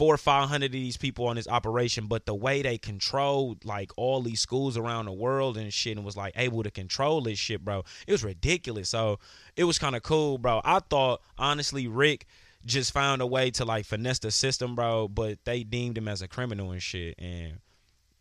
four 0.00 0.14
or 0.14 0.16
five 0.16 0.48
hundred 0.48 0.64
of 0.64 0.72
these 0.72 0.96
people 0.96 1.26
on 1.26 1.36
this 1.36 1.46
operation, 1.46 2.06
but 2.06 2.24
the 2.24 2.34
way 2.34 2.62
they 2.62 2.78
controlled 2.78 3.62
like 3.66 3.92
all 3.98 4.22
these 4.22 4.40
schools 4.40 4.78
around 4.78 5.04
the 5.04 5.12
world 5.12 5.58
and 5.58 5.74
shit 5.74 5.94
and 5.94 6.06
was 6.06 6.16
like 6.16 6.32
able 6.36 6.62
to 6.62 6.70
control 6.70 7.20
this 7.20 7.38
shit, 7.38 7.62
bro, 7.62 7.84
it 8.06 8.12
was 8.12 8.24
ridiculous. 8.24 8.88
So 8.88 9.18
it 9.56 9.64
was 9.64 9.78
kind 9.78 9.94
of 9.94 10.02
cool, 10.02 10.38
bro. 10.38 10.62
I 10.64 10.78
thought 10.78 11.20
honestly, 11.36 11.86
Rick 11.86 12.26
just 12.64 12.94
found 12.94 13.20
a 13.20 13.26
way 13.26 13.50
to 13.50 13.66
like 13.66 13.84
finesse 13.84 14.20
the 14.20 14.30
system, 14.30 14.74
bro, 14.74 15.06
but 15.06 15.44
they 15.44 15.64
deemed 15.64 15.98
him 15.98 16.08
as 16.08 16.22
a 16.22 16.28
criminal 16.28 16.70
and 16.70 16.82
shit. 16.82 17.16
And 17.18 17.58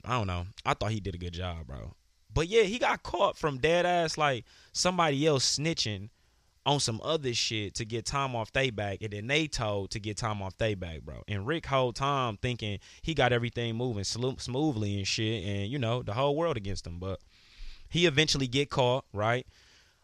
I 0.04 0.18
don't 0.18 0.28
know. 0.28 0.48
I 0.66 0.74
thought 0.74 0.92
he 0.92 1.00
did 1.00 1.16
a 1.16 1.18
good 1.18 1.34
job, 1.34 1.68
bro. 1.68 1.94
But 2.34 2.50
yeah, 2.50 2.64
he 2.64 2.78
got 2.78 3.04
caught 3.04 3.38
from 3.38 3.58
dead 3.58 3.86
ass 3.86 4.18
like 4.18 4.44
somebody 4.74 5.26
else 5.26 5.58
snitching 5.58 6.10
on 6.66 6.80
some 6.80 7.00
other 7.04 7.34
shit 7.34 7.74
to 7.76 7.86
get 7.86 8.06
time 8.06 8.36
off 8.36 8.52
they 8.52 8.70
back, 8.70 9.02
and 9.02 9.12
then 9.12 9.28
they 9.28 9.48
told 9.48 9.92
to 9.92 10.00
get 10.00 10.18
time 10.18 10.42
off 10.42 10.58
they 10.58 10.76
back, 10.76 11.02
bro. 11.02 11.24
And 11.28 11.48
Rick 11.48 11.66
whole 11.66 11.94
time 11.94 12.38
thinking 12.38 12.80
he 13.02 13.14
got 13.14 13.34
everything 13.34 13.76
moving 13.76 14.04
smoothly 14.04 14.98
and 14.98 15.08
shit, 15.08 15.44
and 15.44 15.68
you 15.72 15.80
know 15.80 16.04
the 16.04 16.14
whole 16.14 16.36
world 16.36 16.58
against 16.58 16.86
him. 16.86 17.00
But 17.00 17.20
he 17.90 18.06
eventually 18.06 18.48
get 18.48 18.70
caught, 18.70 19.06
right? 19.14 19.48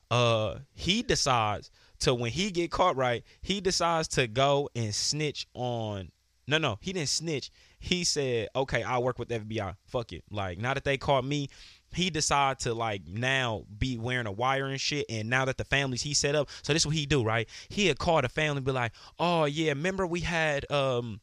Uh, 0.09 0.59
he 0.73 1.01
decides 1.01 1.71
to 1.99 2.13
when 2.13 2.31
he 2.31 2.51
get 2.51 2.71
caught, 2.71 2.95
right? 2.95 3.23
He 3.41 3.61
decides 3.61 4.07
to 4.09 4.27
go 4.27 4.69
and 4.75 4.93
snitch 4.93 5.47
on. 5.53 6.11
No, 6.47 6.57
no, 6.57 6.77
he 6.81 6.93
didn't 6.93 7.09
snitch. 7.09 7.51
He 7.79 8.03
said, 8.03 8.49
"Okay, 8.55 8.83
I'll 8.83 9.03
work 9.03 9.19
with 9.19 9.29
FBI. 9.29 9.75
Fuck 9.87 10.13
it. 10.13 10.23
Like 10.29 10.57
now 10.59 10.73
that 10.73 10.83
they 10.83 10.97
caught 10.97 11.25
me, 11.25 11.49
he 11.95 12.09
decided 12.09 12.59
to 12.59 12.73
like 12.73 13.07
now 13.07 13.65
be 13.77 13.97
wearing 13.97 14.27
a 14.27 14.31
wire 14.31 14.65
and 14.65 14.79
shit. 14.79 15.05
And 15.09 15.29
now 15.29 15.45
that 15.45 15.57
the 15.57 15.65
families 15.65 16.01
he 16.01 16.13
set 16.13 16.35
up, 16.35 16.49
so 16.61 16.73
this 16.73 16.83
is 16.83 16.87
what 16.87 16.95
he 16.95 17.05
do, 17.05 17.23
right? 17.23 17.47
He 17.69 17.87
had 17.87 17.99
called 17.99 18.25
a 18.25 18.29
family, 18.29 18.61
be 18.61 18.71
like, 18.71 18.91
"Oh 19.19 19.45
yeah, 19.45 19.69
remember 19.69 20.05
we 20.05 20.21
had 20.21 20.69
um, 20.71 21.21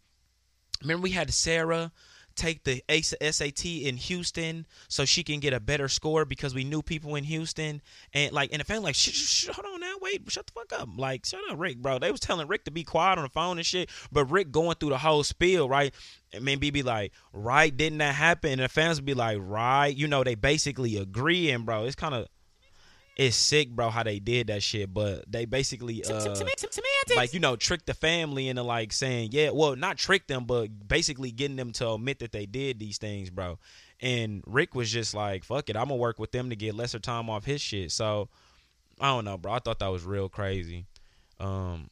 remember 0.81 1.03
we 1.03 1.11
had 1.11 1.33
Sarah." 1.33 1.93
Take 2.35 2.65
the 2.65 2.83
SAT 2.89 3.65
in 3.65 3.97
Houston 3.97 4.67
so 4.89 5.05
she 5.05 5.23
can 5.23 5.41
get 5.41 5.53
a 5.53 5.61
better 5.61 5.89
score 5.89 6.25
because 6.25 6.55
we 6.55 6.65
knew 6.65 6.83
people 6.83 7.15
in 7.15 7.25
Houston. 7.25 7.83
And 8.13 8.33
like 8.33 8.51
and 8.53 8.61
the 8.61 8.65
family 8.65 8.85
like 8.85 8.95
sh- 8.95 9.11
sh- 9.11 9.49
hold 9.49 9.67
on 9.75 9.81
now 9.81 9.95
wait 10.01 10.23
shut 10.31 10.47
the 10.47 10.53
fuck 10.53 10.73
up. 10.81 10.89
Like 10.97 11.27
shut 11.27 11.41
up 11.51 11.59
Rick 11.59 11.79
bro. 11.79 11.99
They 11.99 12.11
was 12.11 12.21
telling 12.21 12.49
Rick 12.49 12.65
to 12.65 12.71
be 12.71 12.85
quiet 12.85 13.19
on 13.19 13.25
the 13.25 13.31
phone 13.31 13.59
and 13.59 13.67
shit 13.67 13.91
but 14.11 14.27
Rick 14.27 14.51
going 14.51 14.77
through 14.77 14.91
the 14.91 14.99
whole 14.99 15.25
spiel 15.25 15.69
right? 15.69 15.95
And 16.35 16.45
maybe 16.45 16.71
be 16.71 16.83
like, 16.83 17.13
right, 17.35 17.77
didn't 17.77 17.99
that 17.99 18.15
happen? 18.15 18.53
And 18.53 18.63
the 18.63 18.69
fans 18.69 19.01
be 19.01 19.13
like, 19.13 19.39
right, 19.41 19.95
you 19.95 20.09
know, 20.09 20.25
they 20.25 20.35
basically 20.35 20.97
agreeing 20.97 21.65
bro, 21.65 21.85
it's 21.85 21.95
kind 21.95 22.15
of 22.15 22.27
it's 23.17 23.37
sick, 23.37 23.71
bro, 23.71 23.91
how 23.91 24.03
they 24.03 24.19
did 24.19 24.47
that 24.47 24.63
shit. 24.63 24.93
But 24.93 25.31
they 25.31 25.45
basically 25.45 26.03
uh, 26.05 26.35
like 27.17 27.35
you 27.35 27.41
know 27.41 27.57
tricked 27.57 27.87
the 27.87 27.95
family 27.95 28.49
into 28.49 28.63
like 28.63 28.93
saying, 28.93 29.31
yeah, 29.33 29.51
well, 29.51 29.77
not 29.77 29.99
trick 29.99 30.27
them, 30.27 30.45
but 30.45 30.89
basically 30.89 31.31
getting 31.31 31.57
them 31.57 31.73
to 31.73 31.91
admit 31.91 32.21
that 32.21 32.33
they 32.33 32.47
did 32.47 32.79
these 32.79 32.99
things, 32.99 33.31
bro. 33.31 33.59
And 34.01 34.43
Rick 34.47 34.75
was 34.75 34.91
just 34.91 35.15
like, 35.15 35.45
fuck 35.45 35.69
it, 35.69 35.77
I'm 35.77 35.85
gonna 35.85 35.97
work 35.97 36.19
with 36.19 36.33
them 36.33 36.51
to 36.51 36.57
get 36.57 36.75
lesser 36.75 36.99
time 36.99 37.29
off 37.29 37.45
his 37.45 37.61
shit. 37.61 37.93
So 37.93 38.29
I 39.01 39.09
don't 39.09 39.25
know, 39.25 39.37
bro. 39.37 39.53
I 39.53 39.59
thought 39.59 39.79
that 39.81 39.89
was 39.89 40.05
real 40.05 40.29
crazy. 40.29 40.87
Um, 41.39 41.91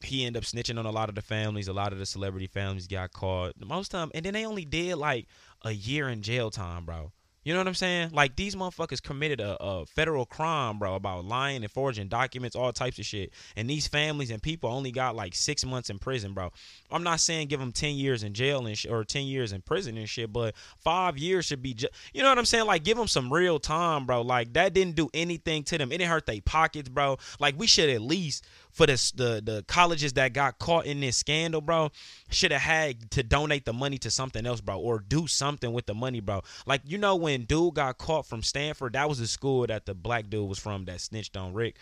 he 0.00 0.24
ended 0.24 0.42
up 0.42 0.44
snitching 0.44 0.78
on 0.78 0.86
a 0.86 0.90
lot 0.90 1.08
of 1.08 1.14
the 1.14 1.22
families. 1.22 1.68
A 1.68 1.72
lot 1.72 1.92
of 1.92 1.98
the 1.98 2.06
celebrity 2.06 2.46
families 2.46 2.86
got 2.86 3.12
caught 3.12 3.54
most 3.64 3.90
time, 3.90 4.10
and 4.14 4.24
then 4.24 4.34
they 4.34 4.44
only 4.44 4.64
did 4.64 4.96
like 4.96 5.26
a 5.62 5.72
year 5.72 6.08
in 6.08 6.22
jail 6.22 6.50
time, 6.50 6.84
bro. 6.84 7.12
You 7.44 7.52
know 7.52 7.58
what 7.58 7.66
I'm 7.66 7.74
saying? 7.74 8.10
Like 8.12 8.36
these 8.36 8.54
motherfuckers 8.54 9.02
committed 9.02 9.40
a, 9.40 9.60
a, 9.62 9.86
federal 9.86 10.24
crime, 10.24 10.78
bro, 10.78 10.94
about 10.94 11.24
lying 11.24 11.62
and 11.62 11.72
forging 11.72 12.08
documents, 12.08 12.54
all 12.54 12.72
types 12.72 12.98
of 12.98 13.04
shit. 13.04 13.32
And 13.56 13.68
these 13.68 13.88
families 13.88 14.30
and 14.30 14.40
people 14.40 14.70
only 14.70 14.92
got 14.92 15.16
like 15.16 15.34
six 15.34 15.64
months 15.64 15.90
in 15.90 15.98
prison, 15.98 16.34
bro. 16.34 16.52
I'm 16.90 17.02
not 17.02 17.20
saying 17.20 17.48
give 17.48 17.58
them 17.58 17.72
ten 17.72 17.96
years 17.96 18.22
in 18.22 18.32
jail 18.32 18.66
and 18.66 18.78
sh- 18.78 18.86
or 18.86 19.02
ten 19.04 19.24
years 19.24 19.52
in 19.52 19.60
prison 19.60 19.96
and 19.98 20.08
shit, 20.08 20.32
but 20.32 20.54
five 20.78 21.18
years 21.18 21.46
should 21.46 21.62
be, 21.62 21.74
ju- 21.74 21.88
you 22.14 22.22
know 22.22 22.28
what 22.28 22.38
I'm 22.38 22.44
saying? 22.44 22.66
Like 22.66 22.84
give 22.84 22.96
them 22.96 23.08
some 23.08 23.32
real 23.32 23.58
time, 23.58 24.06
bro. 24.06 24.22
Like 24.22 24.52
that 24.52 24.72
didn't 24.72 24.94
do 24.94 25.08
anything 25.12 25.64
to 25.64 25.78
them. 25.78 25.90
It 25.90 25.98
didn't 25.98 26.10
hurt 26.10 26.26
their 26.26 26.40
pockets, 26.44 26.88
bro. 26.88 27.18
Like 27.40 27.58
we 27.58 27.66
should 27.66 27.90
at 27.90 28.02
least 28.02 28.44
for 28.70 28.86
the 28.86 29.12
the 29.14 29.42
the 29.44 29.64
colleges 29.68 30.14
that 30.14 30.32
got 30.32 30.58
caught 30.58 30.86
in 30.86 31.00
this 31.00 31.16
scandal, 31.16 31.60
bro, 31.60 31.90
should 32.34 32.52
have 32.52 32.60
had 32.62 33.10
to 33.12 33.22
donate 33.22 33.64
the 33.64 33.72
money 33.72 33.98
to 33.98 34.10
something 34.10 34.46
else, 34.46 34.60
bro, 34.60 34.78
or 34.78 34.98
do 34.98 35.26
something 35.26 35.72
with 35.72 35.86
the 35.86 35.94
money, 35.94 36.20
bro. 36.20 36.42
Like 36.66 36.82
you 36.84 36.98
know 36.98 37.16
when 37.16 37.44
dude 37.44 37.74
got 37.74 37.98
caught 37.98 38.26
from 38.26 38.42
Stanford, 38.42 38.94
that 38.94 39.08
was 39.08 39.18
the 39.18 39.26
school 39.26 39.66
that 39.66 39.86
the 39.86 39.94
black 39.94 40.28
dude 40.28 40.48
was 40.48 40.58
from 40.58 40.84
that 40.86 41.00
snitched 41.00 41.36
on 41.36 41.52
Rick. 41.52 41.76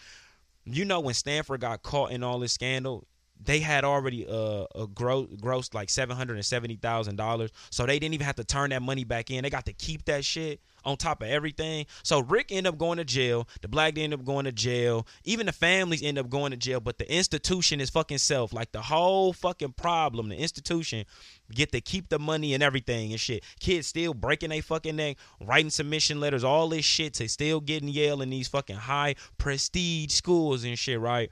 You 0.64 0.84
know 0.84 1.00
when 1.00 1.14
Stanford 1.14 1.60
got 1.60 1.82
caught 1.82 2.12
in 2.12 2.22
all 2.22 2.38
this 2.38 2.52
scandal, 2.52 3.06
they 3.42 3.60
had 3.60 3.84
already 3.84 4.26
uh, 4.26 4.66
a 4.74 4.86
gross, 4.86 5.28
gross 5.40 5.70
like 5.72 5.90
seven 5.90 6.16
hundred 6.16 6.34
and 6.34 6.44
seventy 6.44 6.76
thousand 6.76 7.16
dollars, 7.16 7.50
so 7.70 7.86
they 7.86 7.98
didn't 7.98 8.14
even 8.14 8.26
have 8.26 8.36
to 8.36 8.44
turn 8.44 8.70
that 8.70 8.82
money 8.82 9.04
back 9.04 9.30
in. 9.30 9.42
They 9.42 9.50
got 9.50 9.66
to 9.66 9.72
keep 9.72 10.04
that 10.06 10.24
shit 10.24 10.60
on 10.84 10.96
top 10.96 11.22
of 11.22 11.28
everything. 11.28 11.86
So 12.02 12.20
Rick 12.20 12.46
ended 12.50 12.72
up 12.72 12.78
going 12.78 12.98
to 12.98 13.04
jail. 13.04 13.48
The 13.60 13.68
black 13.68 13.98
ended 13.98 14.18
up 14.18 14.24
going 14.24 14.44
to 14.44 14.52
jail. 14.52 15.06
Even 15.24 15.46
the 15.46 15.52
families 15.52 16.02
end 16.02 16.18
up 16.18 16.30
going 16.30 16.52
to 16.52 16.56
jail. 16.56 16.80
But 16.80 16.98
the 16.98 17.12
institution 17.12 17.80
is 17.80 17.90
fucking 17.90 18.18
self. 18.18 18.52
Like 18.52 18.72
the 18.72 18.82
whole 18.82 19.32
fucking 19.32 19.72
problem, 19.72 20.28
the 20.28 20.36
institution 20.36 21.04
get 21.52 21.72
to 21.72 21.80
keep 21.80 22.08
the 22.08 22.18
money 22.18 22.54
and 22.54 22.62
everything 22.62 23.10
and 23.10 23.20
shit. 23.20 23.44
Kids 23.58 23.86
still 23.86 24.14
breaking 24.14 24.50
their 24.50 24.62
fucking 24.62 24.96
neck, 24.96 25.16
writing 25.40 25.70
submission 25.70 26.20
letters, 26.20 26.44
all 26.44 26.68
this 26.68 26.84
shit 26.84 27.14
They 27.14 27.26
still 27.26 27.60
getting 27.60 27.88
in 27.88 27.94
Yale 27.94 28.22
in 28.22 28.30
these 28.30 28.48
fucking 28.48 28.76
high 28.76 29.16
prestige 29.38 30.12
schools 30.12 30.64
and 30.64 30.78
shit, 30.78 31.00
right? 31.00 31.30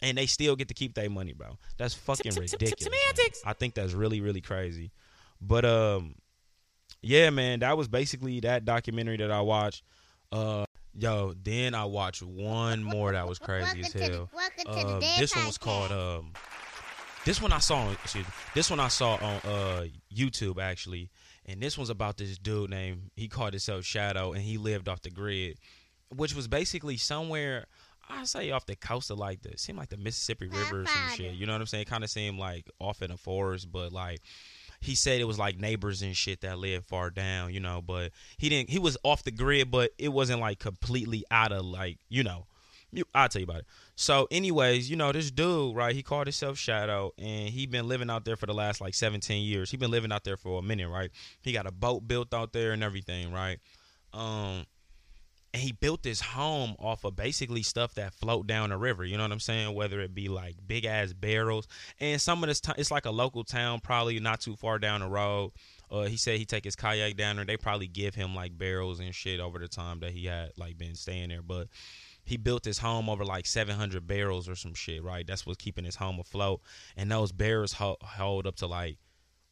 And 0.00 0.16
they 0.16 0.26
still 0.26 0.56
get 0.56 0.68
to 0.68 0.74
keep 0.74 0.94
their 0.94 1.10
money, 1.10 1.32
bro. 1.32 1.58
That's 1.76 1.94
fucking 1.94 2.32
ridiculous. 2.34 2.84
I 3.44 3.52
think 3.52 3.74
that's 3.74 3.92
really, 3.92 4.20
really 4.20 4.40
crazy. 4.40 4.92
But 5.40 5.64
um, 5.64 6.14
yeah, 7.02 7.30
man, 7.30 7.60
that 7.60 7.76
was 7.76 7.88
basically 7.88 8.40
that 8.40 8.64
documentary 8.64 9.16
that 9.18 9.30
I 9.30 9.40
watched. 9.40 9.82
Uh, 10.32 10.64
yo, 10.94 11.34
then 11.42 11.74
I 11.74 11.84
watched 11.84 12.22
one 12.22 12.82
more 12.82 13.12
that 13.12 13.28
was 13.28 13.38
crazy 13.38 13.80
as 13.80 13.92
hell. 13.92 14.30
Uh, 14.66 15.00
this 15.18 15.34
one 15.34 15.46
was 15.46 15.58
called 15.58 15.92
um. 15.92 16.32
This 17.24 17.42
one 17.42 17.52
I 17.52 17.58
saw 17.58 17.78
on 17.78 17.92
excuse 17.92 18.24
me, 18.24 18.32
this 18.54 18.70
one 18.70 18.80
I 18.80 18.88
saw 18.88 19.14
on 19.14 19.36
uh 19.44 19.84
YouTube 20.14 20.60
actually, 20.62 21.10
and 21.46 21.60
this 21.60 21.76
one's 21.76 21.90
about 21.90 22.16
this 22.16 22.38
dude 22.38 22.70
named 22.70 23.10
he 23.16 23.28
called 23.28 23.52
himself 23.52 23.84
Shadow, 23.84 24.32
and 24.32 24.42
he 24.42 24.56
lived 24.56 24.88
off 24.88 25.02
the 25.02 25.10
grid, 25.10 25.58
which 26.14 26.34
was 26.34 26.48
basically 26.48 26.96
somewhere 26.96 27.66
I 28.08 28.24
say 28.24 28.50
off 28.50 28.66
the 28.66 28.76
coast 28.76 29.10
of 29.10 29.18
like 29.18 29.42
the 29.42 29.58
seemed 29.58 29.78
like 29.78 29.90
the 29.90 29.96
Mississippi 29.96 30.48
River 30.48 30.82
or 30.82 30.86
some 30.86 31.16
shit. 31.16 31.34
You 31.34 31.46
know 31.46 31.52
what 31.52 31.60
I'm 31.60 31.66
saying? 31.66 31.84
Kind 31.84 32.04
of 32.04 32.10
seemed 32.10 32.38
like 32.38 32.66
off 32.78 33.02
in 33.02 33.10
the 33.10 33.16
forest, 33.16 33.70
but 33.70 33.92
like 33.92 34.20
he 34.80 34.94
said 34.94 35.20
it 35.20 35.24
was 35.24 35.38
like 35.38 35.58
neighbors 35.58 36.02
and 36.02 36.16
shit 36.16 36.42
that 36.42 36.58
lived 36.58 36.86
far 36.86 37.10
down, 37.10 37.52
you 37.52 37.60
know, 37.60 37.82
but 37.82 38.12
he 38.36 38.48
didn't 38.48 38.70
he 38.70 38.78
was 38.78 38.96
off 39.02 39.24
the 39.24 39.30
grid, 39.30 39.70
but 39.70 39.92
it 39.98 40.08
wasn't 40.08 40.40
like 40.40 40.58
completely 40.58 41.24
out 41.30 41.52
of 41.52 41.64
like, 41.64 41.98
you 42.08 42.22
know. 42.22 42.46
I'll 43.14 43.28
tell 43.28 43.40
you 43.40 43.44
about 43.44 43.58
it. 43.58 43.66
So, 43.96 44.28
anyways, 44.30 44.88
you 44.88 44.96
know, 44.96 45.12
this 45.12 45.30
dude, 45.30 45.76
right? 45.76 45.94
He 45.94 46.02
called 46.02 46.26
himself 46.26 46.56
Shadow, 46.56 47.12
and 47.18 47.50
he 47.50 47.66
been 47.66 47.86
living 47.86 48.08
out 48.08 48.24
there 48.24 48.36
for 48.36 48.46
the 48.46 48.54
last 48.54 48.80
like 48.80 48.94
17 48.94 49.44
years. 49.44 49.70
He 49.70 49.76
been 49.76 49.90
living 49.90 50.10
out 50.10 50.24
there 50.24 50.38
for 50.38 50.58
a 50.58 50.62
minute, 50.62 50.88
right? 50.88 51.10
He 51.42 51.52
got 51.52 51.66
a 51.66 51.70
boat 51.70 52.08
built 52.08 52.32
out 52.32 52.54
there 52.54 52.72
and 52.72 52.82
everything, 52.82 53.30
right? 53.30 53.58
Um, 54.14 54.64
and 55.58 55.64
he 55.64 55.72
built 55.72 56.04
his 56.04 56.20
home 56.20 56.76
off 56.78 57.02
of 57.02 57.16
basically 57.16 57.64
stuff 57.64 57.94
that 57.94 58.14
float 58.14 58.46
down 58.46 58.70
the 58.70 58.76
river. 58.76 59.04
You 59.04 59.16
know 59.16 59.24
what 59.24 59.32
I'm 59.32 59.40
saying? 59.40 59.74
Whether 59.74 60.00
it 60.00 60.14
be 60.14 60.28
like 60.28 60.54
big 60.68 60.84
ass 60.84 61.12
barrels, 61.12 61.66
and 61.98 62.20
some 62.20 62.44
of 62.44 62.48
this 62.48 62.62
it's 62.76 62.92
like 62.92 63.06
a 63.06 63.10
local 63.10 63.42
town, 63.42 63.80
probably 63.80 64.20
not 64.20 64.40
too 64.40 64.54
far 64.54 64.78
down 64.78 65.00
the 65.00 65.08
road. 65.08 65.50
Uh, 65.90 66.02
he 66.02 66.16
said 66.16 66.38
he 66.38 66.44
take 66.44 66.62
his 66.62 66.76
kayak 66.76 67.16
down 67.16 67.36
there. 67.36 67.44
They 67.44 67.56
probably 67.56 67.88
give 67.88 68.14
him 68.14 68.36
like 68.36 68.56
barrels 68.56 69.00
and 69.00 69.12
shit 69.12 69.40
over 69.40 69.58
the 69.58 69.66
time 69.66 69.98
that 70.00 70.12
he 70.12 70.26
had 70.26 70.52
like 70.56 70.78
been 70.78 70.94
staying 70.94 71.30
there, 71.30 71.42
but. 71.42 71.66
He 72.24 72.36
built 72.36 72.66
his 72.66 72.76
home 72.76 73.08
over 73.08 73.24
like 73.24 73.46
700 73.46 74.06
barrels 74.06 74.50
or 74.50 74.54
some 74.54 74.74
shit, 74.74 75.02
right? 75.02 75.26
That's 75.26 75.46
what's 75.46 75.62
keeping 75.62 75.86
his 75.86 75.96
home 75.96 76.20
afloat. 76.20 76.60
And 76.94 77.10
those 77.10 77.32
barrels 77.32 77.72
hold 77.72 78.46
up 78.46 78.56
to 78.56 78.66
like, 78.66 78.98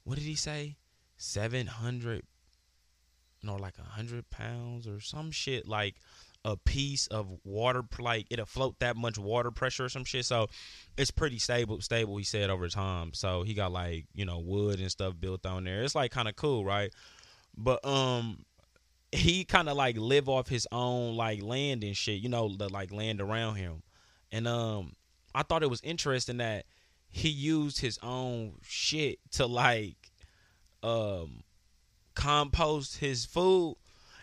what 0.05 0.17
did 0.19 0.25
he 0.25 0.35
say? 0.35 0.77
700 1.17 2.23
know, 3.47 3.57
like 3.57 3.79
a 3.79 3.88
hundred 3.88 4.29
pounds 4.31 4.87
or 4.87 5.00
some 5.00 5.31
shit, 5.31 5.67
like 5.67 5.97
a 6.45 6.57
piece 6.57 7.09
of 7.09 7.26
water, 7.45 7.83
like 7.99 8.26
it'll 8.31 8.47
float 8.47 8.79
that 8.79 8.97
much 8.97 9.19
water 9.19 9.50
pressure 9.50 9.87
or 9.87 9.88
some 9.88 10.05
shit. 10.05 10.25
So 10.25 10.49
it's 10.97 11.11
pretty 11.11 11.38
stable. 11.38 11.81
Stable, 11.81 12.17
he 12.17 12.25
said 12.25 12.50
over 12.50 12.69
time. 12.69 13.12
So 13.15 13.43
he 13.43 13.55
got 13.55 13.73
like 13.73 14.07
you 14.15 14.25
know 14.25 14.38
wood 14.38 14.81
and 14.81 14.91
stuff 14.91 15.15
built 15.19 15.45
on 15.47 15.65
there. 15.65 15.83
It's 15.83 15.95
like 15.95 16.12
kind 16.12 16.29
of 16.29 16.37
cool, 16.37 16.65
right? 16.65 16.93
But 17.57 17.85
um, 17.85 18.45
he 19.11 19.45
kind 19.45 19.69
of 19.69 19.76
like 19.76 19.97
live 19.97 20.29
off 20.29 20.49
his 20.49 20.69
own 20.71 21.17
like 21.17 21.43
land 21.43 21.83
and 21.83 21.97
shit. 21.97 22.21
You 22.21 22.29
know, 22.29 22.55
the 22.57 22.69
like 22.69 22.93
land 22.93 23.21
around 23.21 23.57
him, 23.57 23.83
and 24.31 24.47
um, 24.47 24.93
I 25.35 25.43
thought 25.43 25.62
it 25.62 25.71
was 25.71 25.81
interesting 25.83 26.37
that 26.37 26.67
he 27.09 27.29
used 27.29 27.81
his 27.81 27.99
own 28.03 28.55
shit 28.62 29.19
to 29.33 29.47
like 29.47 29.97
um 30.83 31.43
compost 32.16 32.99
his 32.99 33.25
food. 33.25 33.76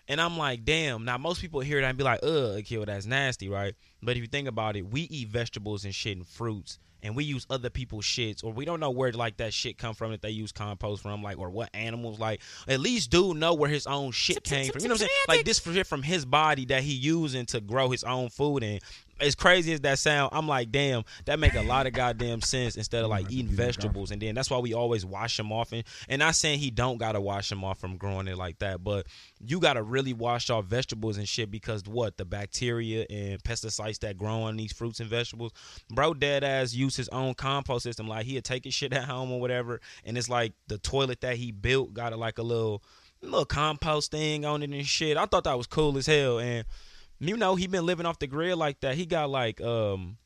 And 0.10 0.20
I'm 0.20 0.38
like, 0.38 0.66
damn. 0.66 1.06
Now 1.06 1.18
most 1.18 1.40
people 1.40 1.62
hear 1.62 1.80
that 1.80 1.88
and 1.88 1.98
be 1.98 2.04
like, 2.04 2.20
ugh, 2.24 2.62
kill, 2.66 2.86
that's 2.86 3.06
nasty, 3.06 3.48
right? 3.48 3.74
But 4.02 4.18
if 4.18 4.22
you 4.22 4.28
think 4.28 4.50
about 4.50 4.76
it, 4.76 4.82
we 4.82 5.02
eat 5.04 5.30
vegetables 5.30 5.86
and 5.86 5.96
shit 5.96 6.18
and 6.18 6.28
fruits, 6.28 6.78
and 7.02 7.16
we 7.16 7.24
use 7.24 7.48
other 7.50 7.70
people's 7.70 8.04
shits, 8.04 8.44
or 8.44 8.52
we 8.52 8.66
don't 8.66 8.82
know 8.82 8.92
where 8.92 9.14
like 9.14 9.38
that 9.38 9.54
shit 9.54 9.78
come 9.78 9.96
from 9.96 10.12
that 10.12 10.22
they 10.22 10.32
use 10.32 10.52
compost 10.52 11.02
from, 11.02 11.24
like, 11.24 11.40
or 11.40 11.50
what 11.50 11.70
animals 11.74 12.20
like. 12.20 12.42
At 12.68 12.82
least 12.82 13.12
dude 13.12 13.38
know 13.38 13.54
where 13.54 13.70
his 13.70 13.88
own 13.88 14.12
shit 14.12 14.44
came 14.44 14.72
from. 14.72 14.82
You 14.82 14.90
know 14.90 14.96
what 14.96 15.04
I'm 15.04 15.08
saying? 15.08 15.26
Like 15.30 15.46
this 15.46 15.62
shit 15.62 15.88
from 15.88 16.04
his 16.04 16.26
body 16.26 16.66
that 16.66 16.84
he 16.84 16.92
using 16.92 17.46
to 17.48 17.62
grow 17.62 17.90
his 17.90 18.04
own 18.04 18.30
food 18.30 18.64
and 18.64 18.82
as 19.24 19.36
crazy 19.36 19.74
as 19.74 19.82
that 19.82 20.00
sound, 20.00 20.30
I'm 20.34 20.48
like, 20.48 20.72
damn, 20.72 21.04
that 21.26 21.40
make 21.40 21.56
a 21.56 21.62
lot 21.62 21.88
of 21.88 21.94
goddamn 21.94 22.42
sense 22.42 22.76
instead 22.76 23.04
of 23.04 23.10
like 23.10 23.32
eating 23.32 23.52
vegetables. 23.52 24.12
And 24.12 24.22
then 24.22 24.36
that's 24.36 24.50
why 24.50 24.60
we 24.60 24.74
always 24.74 25.06
wash 25.06 25.38
them 25.38 25.52
off. 25.52 25.72
And, 25.72 25.84
and 26.10 26.20
not 26.20 26.36
saying 26.36 26.60
he 26.60 26.70
don't 26.70 26.98
gotta 26.98 27.22
wash 27.22 27.50
them 27.50 27.64
off 27.64 27.80
from 27.80 27.98
growing 27.98 28.28
it 28.28 28.38
like 28.38 28.60
that, 28.60 28.84
but 28.84 29.08
you 29.40 29.60
gotta 29.60 29.82
really 29.82 30.14
wash 30.14 30.50
off 30.50 30.66
vegetables 30.66 31.18
and 31.18 31.28
shit 31.28 31.50
because 31.50 31.84
what 31.86 32.18
the 32.18 32.26
bacteria 32.26 33.06
and 33.10 33.42
pesticides 33.44 34.00
that 34.00 34.18
grow 34.18 34.44
on 34.44 34.58
these 34.58 34.74
fruits 34.74 35.00
and 35.00 35.10
vegetables, 35.10 35.54
bro, 35.90 36.14
dead 36.14 36.44
ass 36.44 36.74
use 36.74 36.96
his 36.96 37.10
own 37.10 37.34
compost 37.34 37.84
system. 37.84 38.08
Like 38.08 38.26
he'd 38.26 38.44
take 38.44 38.66
his 38.66 38.74
shit 38.74 38.94
at 38.94 39.06
home 39.06 39.32
or 39.32 39.40
whatever, 39.40 39.80
and 40.04 40.18
it's 40.18 40.30
like 40.30 40.54
the 40.68 40.78
toilet 40.78 41.22
that 41.22 41.38
he 41.38 41.52
built 41.52 41.94
got 41.94 42.18
like 42.18 42.38
a 42.38 42.44
little 42.44 42.84
little 43.22 43.46
compost 43.46 44.12
thing 44.12 44.44
on 44.46 44.64
it 44.64 44.70
and 44.70 44.86
shit. 44.86 45.16
I 45.16 45.26
thought 45.26 45.46
that 45.46 45.58
was 45.58 45.68
cool 45.68 45.98
as 45.98 46.08
hell 46.08 46.40
and 46.40 46.66
you 47.28 47.38
know, 47.38 47.56
he 47.56 47.68
been 47.68 47.86
living 47.86 48.06
off 48.06 48.20
the 48.20 48.28
grid 48.28 48.58
like 48.58 48.80
that. 48.82 48.96
He 48.96 49.06
got 49.06 49.30
like 49.30 49.62
um 49.62 50.18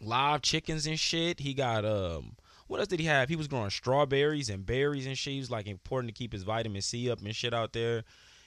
live 0.00 0.42
chickens 0.42 0.86
and 0.86 0.98
shit. 0.98 1.40
He 1.40 1.54
got 1.54 1.84
um 1.84 2.36
what 2.66 2.80
else 2.80 2.88
did 2.88 3.00
he 3.00 3.06
have? 3.06 3.28
He 3.28 3.36
was 3.36 3.48
growing 3.48 3.70
strawberries 3.70 4.48
and 4.48 4.66
berries 4.66 5.06
and 5.06 5.16
shit. 5.16 5.34
He 5.34 5.38
was 5.38 5.50
like 5.50 5.66
important 5.66 6.12
to 6.14 6.18
keep 6.18 6.32
his 6.32 6.42
vitamin 6.42 6.82
C 6.82 7.10
up 7.10 7.20
and 7.20 7.34
shit 7.34 7.54
out 7.54 7.72
there. 7.72 8.04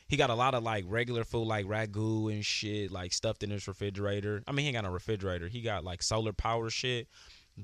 He 0.08 0.18
got 0.18 0.32
a 0.32 0.36
lot 0.36 0.56
of 0.56 0.64
like 0.64 0.86
regular 0.88 1.24
food 1.24 1.46
like 1.46 1.68
ragu 1.68 2.34
and 2.34 2.44
shit, 2.44 2.92
like 2.92 3.14
stuffed 3.14 3.44
in 3.44 3.52
his 3.52 3.68
refrigerator. 3.68 4.44
I 4.48 4.52
mean, 4.52 4.64
he 4.64 4.70
ain't 4.70 4.76
got 4.76 4.90
a 4.90 4.90
refrigerator. 4.90 5.48
He 5.48 5.62
got 5.62 5.84
like 5.84 6.02
solar 6.02 6.34
power 6.34 6.70
shit 6.70 7.08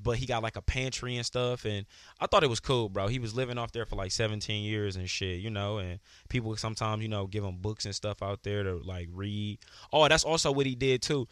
but 0.03 0.17
he 0.17 0.25
got 0.25 0.43
like 0.43 0.55
a 0.55 0.61
pantry 0.61 1.15
and 1.15 1.25
stuff 1.25 1.65
and 1.65 1.85
i 2.19 2.27
thought 2.27 2.43
it 2.43 2.49
was 2.49 2.59
cool 2.59 2.89
bro. 2.89 3.07
He 3.07 3.19
was 3.19 3.35
living 3.35 3.57
off 3.57 3.71
there 3.71 3.85
for 3.85 3.95
like 3.95 4.11
17 4.11 4.63
years 4.63 4.95
and 4.95 5.09
shit 5.09 5.39
you 5.39 5.49
know 5.49 5.77
and 5.77 5.99
people 6.29 6.55
sometimes 6.57 7.01
you 7.01 7.07
know 7.07 7.27
give 7.27 7.43
him 7.43 7.57
books 7.57 7.85
and 7.85 7.95
stuff 7.95 8.21
out 8.21 8.43
there 8.43 8.63
to 8.63 8.75
like 8.83 9.07
read. 9.11 9.59
Oh 9.91 10.07
that's 10.07 10.23
also 10.23 10.51
what 10.51 10.65
he 10.65 10.75
did 10.75 11.01
too. 11.01 11.27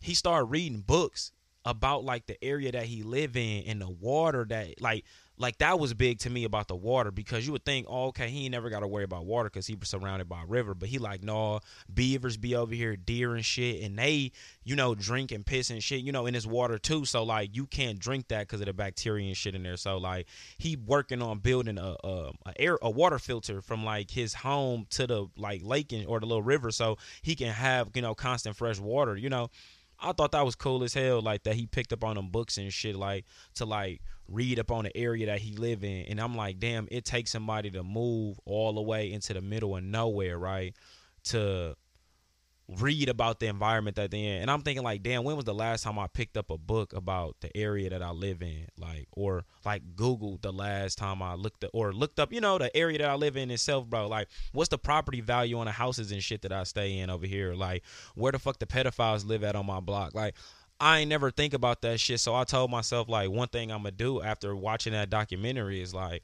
He 0.00 0.14
started 0.14 0.44
reading 0.46 0.80
books 0.80 1.32
about 1.64 2.04
like 2.04 2.26
the 2.26 2.42
area 2.44 2.70
that 2.72 2.84
he 2.84 3.02
live 3.02 3.36
in 3.36 3.64
and 3.66 3.80
the 3.80 3.88
water 3.88 4.44
that 4.48 4.80
like 4.80 5.04
like 5.36 5.58
that 5.58 5.80
was 5.80 5.92
big 5.94 6.20
to 6.20 6.30
me 6.30 6.44
about 6.44 6.68
the 6.68 6.76
water 6.76 7.10
because 7.10 7.44
you 7.44 7.52
would 7.52 7.64
think, 7.64 7.86
oh, 7.88 8.06
okay, 8.06 8.28
he 8.28 8.48
never 8.48 8.70
got 8.70 8.80
to 8.80 8.86
worry 8.86 9.02
about 9.02 9.26
water 9.26 9.50
because 9.50 9.66
he 9.66 9.74
was 9.74 9.88
surrounded 9.88 10.28
by 10.28 10.42
a 10.42 10.46
river. 10.46 10.74
But 10.74 10.88
he 10.88 10.98
like, 10.98 11.24
no, 11.24 11.60
beavers 11.92 12.36
be 12.36 12.54
over 12.54 12.72
here, 12.72 12.94
deer 12.94 13.34
and 13.34 13.44
shit, 13.44 13.82
and 13.82 13.98
they, 13.98 14.30
you 14.62 14.76
know, 14.76 14.94
drink 14.94 15.32
and 15.32 15.44
piss 15.44 15.70
and 15.70 15.82
shit, 15.82 16.02
you 16.02 16.12
know, 16.12 16.26
in 16.26 16.34
his 16.34 16.46
water 16.46 16.78
too. 16.78 17.04
So 17.04 17.24
like, 17.24 17.56
you 17.56 17.66
can't 17.66 17.98
drink 17.98 18.28
that 18.28 18.46
because 18.46 18.60
of 18.60 18.66
the 18.66 18.72
bacteria 18.72 19.26
and 19.26 19.36
shit 19.36 19.56
in 19.56 19.64
there. 19.64 19.76
So 19.76 19.98
like, 19.98 20.28
he 20.58 20.76
working 20.76 21.20
on 21.20 21.40
building 21.40 21.78
a, 21.78 21.96
a, 22.04 22.30
a 22.46 22.60
air 22.60 22.78
a 22.80 22.90
water 22.90 23.18
filter 23.18 23.60
from 23.60 23.84
like 23.84 24.10
his 24.10 24.34
home 24.34 24.86
to 24.90 25.06
the 25.06 25.26
like 25.36 25.62
lake 25.64 25.92
and, 25.92 26.06
or 26.06 26.20
the 26.20 26.26
little 26.26 26.42
river, 26.42 26.70
so 26.70 26.98
he 27.22 27.34
can 27.34 27.48
have 27.48 27.90
you 27.94 28.02
know 28.02 28.14
constant 28.14 28.56
fresh 28.56 28.78
water. 28.78 29.16
You 29.16 29.30
know, 29.30 29.50
I 30.00 30.12
thought 30.12 30.32
that 30.32 30.44
was 30.44 30.54
cool 30.54 30.84
as 30.84 30.94
hell. 30.94 31.20
Like 31.20 31.42
that 31.44 31.54
he 31.54 31.66
picked 31.66 31.92
up 31.92 32.04
on 32.04 32.16
them 32.16 32.28
books 32.28 32.56
and 32.56 32.72
shit, 32.72 32.94
like 32.94 33.24
to 33.54 33.64
like 33.64 34.00
read 34.28 34.58
up 34.58 34.70
on 34.70 34.84
the 34.84 34.96
area 34.96 35.26
that 35.26 35.38
he 35.38 35.54
live 35.56 35.84
in 35.84 36.06
and 36.06 36.20
i'm 36.20 36.34
like 36.34 36.58
damn 36.58 36.88
it 36.90 37.04
takes 37.04 37.30
somebody 37.30 37.70
to 37.70 37.82
move 37.82 38.38
all 38.44 38.72
the 38.72 38.82
way 38.82 39.12
into 39.12 39.34
the 39.34 39.40
middle 39.40 39.76
of 39.76 39.82
nowhere 39.82 40.38
right 40.38 40.74
to 41.22 41.76
read 42.68 43.08
about 43.08 43.40
the 43.40 43.46
environment 43.46 43.96
that 43.96 44.10
they're 44.10 44.36
in. 44.36 44.42
And 44.42 44.50
i'm 44.50 44.62
thinking 44.62 44.82
like 44.82 45.02
damn 45.02 45.24
when 45.24 45.36
was 45.36 45.44
the 45.44 45.54
last 45.54 45.82
time 45.82 45.98
i 45.98 46.06
picked 46.06 46.36
up 46.36 46.50
a 46.50 46.56
book 46.56 46.92
about 46.94 47.36
the 47.40 47.54
area 47.56 47.90
that 47.90 48.02
i 48.02 48.10
live 48.10 48.42
in? 48.42 48.66
Like 48.78 49.06
or 49.12 49.44
like 49.64 49.82
googled 49.96 50.40
the 50.40 50.52
last 50.52 50.96
time 50.96 51.22
i 51.22 51.34
looked 51.34 51.64
at 51.64 51.70
or 51.74 51.92
looked 51.92 52.18
up 52.18 52.32
you 52.32 52.40
know 52.40 52.58
the 52.58 52.74
area 52.74 52.98
that 52.98 53.10
i 53.10 53.14
live 53.14 53.36
in 53.36 53.50
itself 53.50 53.86
bro. 53.86 54.08
Like 54.08 54.28
what's 54.52 54.70
the 54.70 54.78
property 54.78 55.20
value 55.20 55.58
on 55.58 55.66
the 55.66 55.72
houses 55.72 56.10
and 56.10 56.22
shit 56.22 56.42
that 56.42 56.52
i 56.52 56.64
stay 56.64 56.98
in 56.98 57.10
over 57.10 57.26
here? 57.26 57.54
Like 57.54 57.82
where 58.14 58.32
the 58.32 58.38
fuck 58.38 58.58
the 58.58 58.66
pedophiles 58.66 59.26
live 59.26 59.44
at 59.44 59.56
on 59.56 59.66
my 59.66 59.80
block? 59.80 60.14
Like 60.14 60.34
I 60.80 61.00
ain't 61.00 61.08
never 61.08 61.30
think 61.30 61.54
about 61.54 61.82
that 61.82 62.00
shit. 62.00 62.20
So 62.20 62.34
I 62.34 62.44
told 62.44 62.70
myself 62.70 63.08
like 63.08 63.30
one 63.30 63.48
thing 63.48 63.70
I'm 63.70 63.78
gonna 63.78 63.92
do 63.92 64.22
after 64.22 64.54
watching 64.54 64.92
that 64.92 65.10
documentary 65.10 65.80
is 65.80 65.94
like 65.94 66.22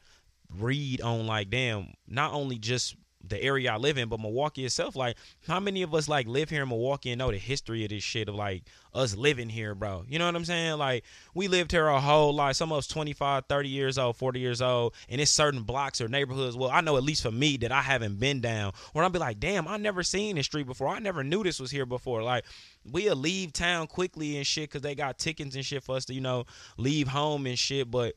read 0.59 1.01
on 1.01 1.27
like 1.27 1.51
damn, 1.51 1.95
not 2.07 2.33
only 2.33 2.59
just 2.59 2.97
the 3.27 3.43
area 3.43 3.73
I 3.73 3.77
live 3.77 3.99
in, 3.99 4.09
but 4.09 4.21
Milwaukee 4.21 4.65
itself. 4.65 4.97
Like, 4.97 5.17
how 5.47 5.61
many 5.61 5.83
of 5.83 5.95
us 5.95 6.09
like 6.09 6.27
live 6.27 6.51
here 6.51 6.63
in 6.63 6.69
Milwaukee 6.69 7.11
and 7.11 7.19
know 7.19 7.31
the 7.31 7.39
history 7.39 7.85
of 7.85 7.91
this 7.91 8.03
shit 8.03 8.29
of 8.29 8.35
like 8.35 8.65
us 8.95 9.15
living 9.15 9.49
here, 9.49 9.75
bro? 9.75 10.05
You 10.09 10.19
know 10.19 10.27
what 10.27 10.37
I'm 10.37 10.45
saying? 10.45 10.79
Like, 10.79 11.05
we 11.35 11.49
lived 11.49 11.73
here 11.73 11.87
our 11.89 12.01
whole 12.01 12.35
life. 12.35 12.57
Some 12.57 12.73
of 12.73 12.79
us 12.79 12.87
25, 12.87 13.45
30 13.47 13.69
years 13.69 13.99
old, 13.99 14.17
40 14.17 14.41
years 14.41 14.63
old, 14.63 14.95
and 15.09 15.21
it's 15.21 15.31
certain 15.31 15.63
blocks 15.63 16.01
or 16.01 16.09
neighborhoods. 16.09 16.57
Well, 16.57 16.71
I 16.71 16.81
know 16.81 16.97
at 16.97 17.03
least 17.03 17.23
for 17.23 17.31
me 17.31 17.57
that 17.59 17.73
I 17.73 17.83
haven't 17.83 18.19
been 18.19 18.41
down, 18.41 18.73
where 18.93 19.05
I'll 19.05 19.11
be 19.11 19.19
like, 19.19 19.39
damn, 19.39 19.69
I 19.69 19.77
never 19.77 20.03
seen 20.03 20.37
this 20.37 20.47
street 20.47 20.67
before. 20.67 20.89
I 20.89 20.99
never 20.99 21.23
knew 21.23 21.43
this 21.43 21.61
was 21.61 21.71
here 21.71 21.87
before. 21.87 22.23
Like, 22.23 22.45
we'll 22.91 23.17
leave 23.17 23.53
town 23.53 23.87
quickly 23.87 24.39
and 24.39 24.47
shit 24.47 24.71
because 24.71 24.83
they 24.83 24.95
got 24.95 25.19
tickets 25.19 25.55
and 25.55 25.65
shit 25.65 25.83
for 25.83 25.97
us 25.97 26.07
to, 26.07 26.15
you 26.15 26.21
know, 26.21 26.47
leave 26.79 27.09
home 27.09 27.47
and 27.47 27.59
shit, 27.59 27.91
but 27.91 28.15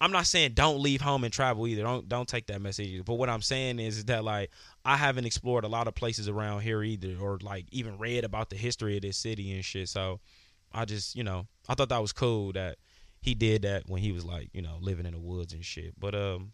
I'm 0.00 0.12
not 0.12 0.26
saying 0.26 0.52
don't 0.54 0.80
leave 0.80 1.02
home 1.02 1.24
and 1.24 1.32
travel 1.32 1.66
either. 1.66 1.82
Don't 1.82 2.08
don't 2.08 2.26
take 2.28 2.46
that 2.46 2.62
message. 2.62 3.04
But 3.04 3.14
what 3.14 3.28
I'm 3.28 3.42
saying 3.42 3.78
is, 3.78 3.98
is 3.98 4.04
that 4.06 4.24
like 4.24 4.50
I 4.84 4.96
haven't 4.96 5.26
explored 5.26 5.64
a 5.64 5.68
lot 5.68 5.88
of 5.88 5.94
places 5.94 6.28
around 6.28 6.62
here 6.62 6.82
either, 6.82 7.16
or 7.20 7.38
like 7.42 7.66
even 7.70 7.98
read 7.98 8.24
about 8.24 8.48
the 8.48 8.56
history 8.56 8.96
of 8.96 9.02
this 9.02 9.18
city 9.18 9.52
and 9.52 9.64
shit. 9.64 9.88
So 9.90 10.20
I 10.72 10.86
just 10.86 11.14
you 11.16 11.22
know 11.22 11.46
I 11.68 11.74
thought 11.74 11.90
that 11.90 12.00
was 12.00 12.12
cool 12.12 12.52
that 12.52 12.78
he 13.20 13.34
did 13.34 13.62
that 13.62 13.82
when 13.88 14.00
he 14.00 14.12
was 14.12 14.24
like 14.24 14.48
you 14.54 14.62
know 14.62 14.78
living 14.80 15.04
in 15.04 15.12
the 15.12 15.20
woods 15.20 15.52
and 15.52 15.64
shit. 15.64 15.92
But 16.00 16.14
um 16.14 16.52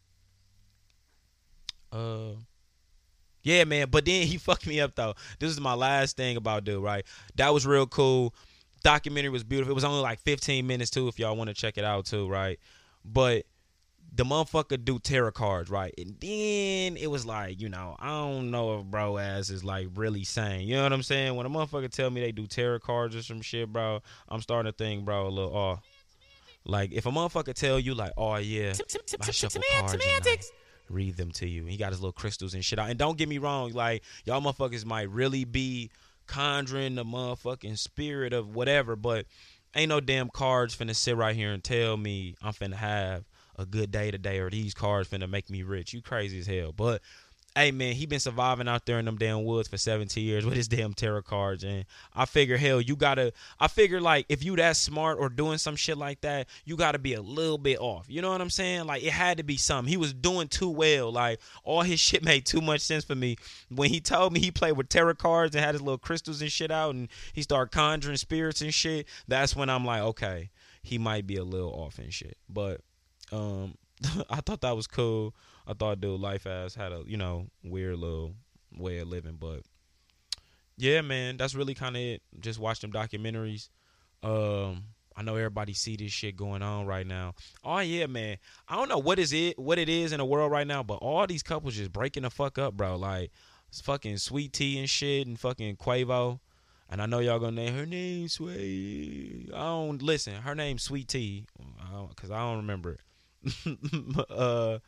uh 1.93 2.33
yeah 3.45 3.63
man. 3.63 3.89
But 3.91 4.07
then 4.07 4.27
he 4.27 4.39
fucked 4.39 4.67
me 4.67 4.81
up 4.81 4.97
though. 4.97 5.15
This 5.39 5.53
is 5.53 5.61
my 5.61 5.75
last 5.75 6.17
thing 6.17 6.37
about 6.37 6.65
dude. 6.65 6.83
Right, 6.83 7.05
that 7.37 7.55
was 7.55 7.65
real 7.65 7.87
cool. 7.87 8.35
Documentary 8.83 9.31
was 9.31 9.45
beautiful. 9.45 9.71
It 9.71 9.75
was 9.75 9.85
only 9.85 10.03
like 10.03 10.21
15 10.21 10.67
minutes 10.67 10.91
too. 10.91 11.07
If 11.07 11.19
y'all 11.19 11.37
want 11.37 11.49
to 11.49 11.55
check 11.55 11.79
it 11.79 11.85
out 11.85 12.07
too, 12.07 12.29
right? 12.29 12.59
But 13.11 13.45
the 14.15 14.25
motherfucker 14.25 14.83
do 14.83 14.99
tarot 14.99 15.33
cards, 15.33 15.71
right? 15.71 15.93
And 15.99 16.17
then 16.21 16.97
it 16.97 17.11
was 17.11 17.27
like, 17.27 17.61
you 17.61 17.69
know, 17.69 17.97
I 17.99 18.09
don't 18.09 18.51
know 18.51 18.79
if 18.79 18.87
bro 18.87 19.19
ass 19.19 19.51
is 19.51 19.63
like 19.63 19.89
really 19.95 20.25
saying, 20.25 20.69
you 20.69 20.77
know 20.77 20.83
what 20.83 20.93
I'm 20.93 21.03
saying? 21.03 21.37
When 21.37 21.47
a 21.47 21.51
motherfucker 21.51 21.91
tell 21.91 22.11
me 22.11 22.23
they 22.23 22.33
do 22.33 22.47
tarot 22.47 22.81
cards 22.81 23.15
or 23.15 23.23
some 23.23 23.43
shit, 23.43 23.71
bro, 23.73 24.01
I'm 24.29 24.41
starting 24.41 24.73
to 24.73 24.77
think, 24.77 25.05
bro, 25.05 25.27
a 25.27 25.29
little 25.29 25.55
off. 25.55 25.83
Like 26.65 26.93
if 26.93 27.07
a 27.07 27.11
motherfucker 27.11 27.55
tell 27.55 27.79
you 27.79 27.95
like, 27.95 28.13
oh 28.17 28.37
yeah, 28.37 28.73
I 29.21 29.31
shuffle 29.31 29.63
cards 29.79 30.53
read 30.89 31.17
them 31.17 31.31
to 31.33 31.49
you. 31.49 31.65
He 31.65 31.77
got 31.77 31.91
his 31.91 32.01
little 32.01 32.13
crystals 32.13 32.55
and 32.55 32.65
shit 32.65 32.79
out. 32.79 32.89
And 32.89 32.99
don't 32.99 33.19
get 33.19 33.29
me 33.29 33.39
wrong, 33.39 33.73
like 33.73 34.03
y'all 34.25 34.41
motherfuckers 34.41 34.85
might 34.85 35.11
really 35.11 35.45
be 35.45 35.91
conjuring 36.27 36.95
the 36.95 37.05
motherfucking 37.05 37.79
spirit 37.79 38.33
of 38.33 38.55
whatever, 38.55 38.97
but 38.97 39.27
ain't 39.77 39.91
no 39.91 40.01
damn 40.01 40.29
cards 40.31 40.75
finna 40.75 40.97
sit 40.97 41.17
right 41.17 41.37
here 41.37 41.53
and 41.53 41.63
tell 41.63 41.97
me 41.97 42.35
I'm 42.43 42.53
finna 42.53 42.75
have 42.75 43.25
a 43.59 43.67
good 43.67 43.91
day 43.91 44.11
today 44.11 44.39
or 44.39 44.51
these 44.51 44.75
cards 44.75 45.09
finna 45.09 45.29
make 45.29 45.49
me 45.49 45.63
rich. 45.63 45.93
You 45.93 46.03
crazy 46.03 46.39
as 46.41 46.47
hell. 46.47 46.73
But 46.73 47.03
hey 47.57 47.73
man, 47.73 47.95
he 47.95 48.05
been 48.05 48.21
surviving 48.21 48.69
out 48.69 48.85
there 48.85 48.99
in 48.99 49.07
them 49.07 49.17
damn 49.17 49.43
woods 49.43 49.67
for 49.67 49.79
17 49.79 50.23
years 50.23 50.45
with 50.45 50.55
his 50.55 50.69
damn 50.69 50.93
tarot 50.93 51.23
cards. 51.23 51.65
And 51.65 51.87
I 52.15 52.27
figure, 52.27 52.59
hell, 52.59 52.83
you 52.83 52.97
gotta, 52.97 53.33
I 53.59 53.69
figure 53.69 53.99
like 53.99 54.27
if 54.29 54.45
you 54.45 54.55
that 54.57 54.77
smart 54.77 55.19
or 55.19 55.31
doing 55.31 55.57
some 55.57 55.75
shit 55.75 55.97
like 55.97 56.21
that, 56.21 56.49
you 56.67 56.77
gotta 56.77 56.99
be 56.99 57.15
a 57.15 57.23
little 57.23 57.57
bit 57.57 57.79
off. 57.81 58.05
You 58.09 58.21
know 58.21 58.31
what 58.31 58.43
I'm 58.43 58.51
saying? 58.51 58.85
Like 58.85 59.03
it 59.03 59.13
had 59.13 59.39
to 59.39 59.43
be 59.43 59.57
something. 59.57 59.91
He 59.91 59.97
was 59.97 60.13
doing 60.13 60.49
too 60.49 60.69
well. 60.69 61.11
Like 61.11 61.41
all 61.65 61.81
his 61.81 61.99
shit 62.07 62.23
made 62.23 62.45
too 62.45 62.61
much 62.61 62.83
sense 62.83 63.05
for 63.05 63.15
me. 63.15 63.37
When 63.75 63.89
he 63.89 64.01
told 64.01 64.35
me 64.35 64.41
he 64.41 64.51
played 64.51 64.77
with 64.77 64.91
tarot 64.91 65.15
cards 65.15 65.57
and 65.57 65.65
had 65.65 65.75
his 65.75 65.83
little 65.83 65.99
crystals 65.99 66.43
and 66.43 66.53
shit 66.53 66.71
out 66.71 66.95
and 66.95 67.09
he 67.33 67.41
started 67.41 67.73
conjuring 67.73 68.19
spirits 68.19 68.61
and 68.61 68.75
shit, 68.75 69.07
that's 69.29 69.57
when 69.57 69.71
I'm 69.71 69.85
like, 69.87 70.03
okay, 70.03 70.51
he 70.83 70.99
might 70.99 71.27
be 71.27 71.37
a 71.37 71.45
little 71.45 71.73
off 71.73 71.99
and 71.99 72.13
shit. 72.13 72.37
But 72.51 72.83
um 73.33 73.79
I 74.31 74.43
thought 74.43 74.61
that 74.61 74.77
was 74.77 74.87
cool. 74.87 75.35
I 75.67 75.75
thought 75.75 76.01
dude 76.01 76.21
life 76.21 76.47
ass 76.47 76.75
had 76.75 76.93
a 76.93 77.03
you 77.07 77.17
know 77.17 77.47
weird 77.65 77.99
little 77.99 78.35
way 78.77 78.99
of 78.99 79.09
living. 79.09 79.37
But 79.41 79.63
yeah, 80.77 81.01
man, 81.01 81.37
that's 81.37 81.55
really 81.55 81.75
kind 81.75 81.97
of 81.97 82.03
it. 82.03 82.23
Just 82.41 82.59
watch 82.59 82.81
them 82.81 82.93
documentaries. 82.93 83.69
Um, 84.23 84.85
I 85.17 85.23
know 85.23 85.37
everybody 85.37 85.73
see 85.73 85.97
this 85.97 86.13
shit 86.13 86.37
going 86.37 86.63
on 86.63 86.87
right 86.87 87.07
now. 87.07 87.35
Oh 87.65 87.79
yeah, 87.79 88.07
man. 88.07 88.37
I 88.69 88.77
don't 88.77 88.89
know 88.89 88.99
what 88.99 89.19
is 89.19 89.33
it, 89.33 89.59
what 89.59 89.79
it 89.79 89.89
is 89.89 90.13
in 90.13 90.19
the 90.19 90.25
world 90.25 90.51
right 90.51 90.67
now, 90.67 90.83
but 90.83 90.97
all 90.97 91.27
these 91.27 91.43
couples 91.43 91.77
just 91.77 91.93
breaking 91.93 92.25
the 92.25 92.31
fuck 92.31 92.59
up, 92.59 92.77
bro. 92.77 92.97
Like 92.97 93.31
fucking 93.73 94.19
Sweet 94.19 94.53
Tea 94.53 94.79
and 94.79 94.89
shit, 94.89 95.27
and 95.27 95.39
fucking 95.39 95.77
Quavo. 95.77 96.41
And 96.89 97.03
I 97.03 97.07
know 97.07 97.19
y'all 97.19 97.41
gonna 97.41 97.53
name 97.53 97.75
her 97.75 97.87
name 97.87 98.29
Sweet. 98.29 99.49
I 99.53 99.59
don't 99.59 100.03
listen. 100.03 100.35
Her 100.35 100.55
name 100.55 100.79
Sweet 100.79 101.09
Tea, 101.09 101.47
cause 102.17 102.31
I 102.31 102.39
don't 102.39 102.59
remember 102.59 102.93
it. 102.93 103.01
uh, 104.31 104.79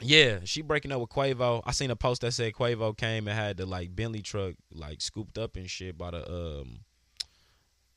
yeah, 0.00 0.40
she 0.44 0.62
breaking 0.62 0.92
up 0.92 1.00
with 1.00 1.10
Quavo. 1.10 1.62
I 1.64 1.72
seen 1.72 1.90
a 1.90 1.96
post 1.96 2.22
that 2.22 2.32
said 2.32 2.52
Quavo 2.52 2.96
came 2.96 3.28
and 3.28 3.38
had 3.38 3.56
the 3.56 3.66
like 3.66 3.94
Bentley 3.94 4.22
truck 4.22 4.54
like 4.72 5.00
scooped 5.00 5.38
up 5.38 5.56
and 5.56 5.68
shit 5.68 5.96
by 5.98 6.12
the 6.12 6.30
um, 6.30 6.80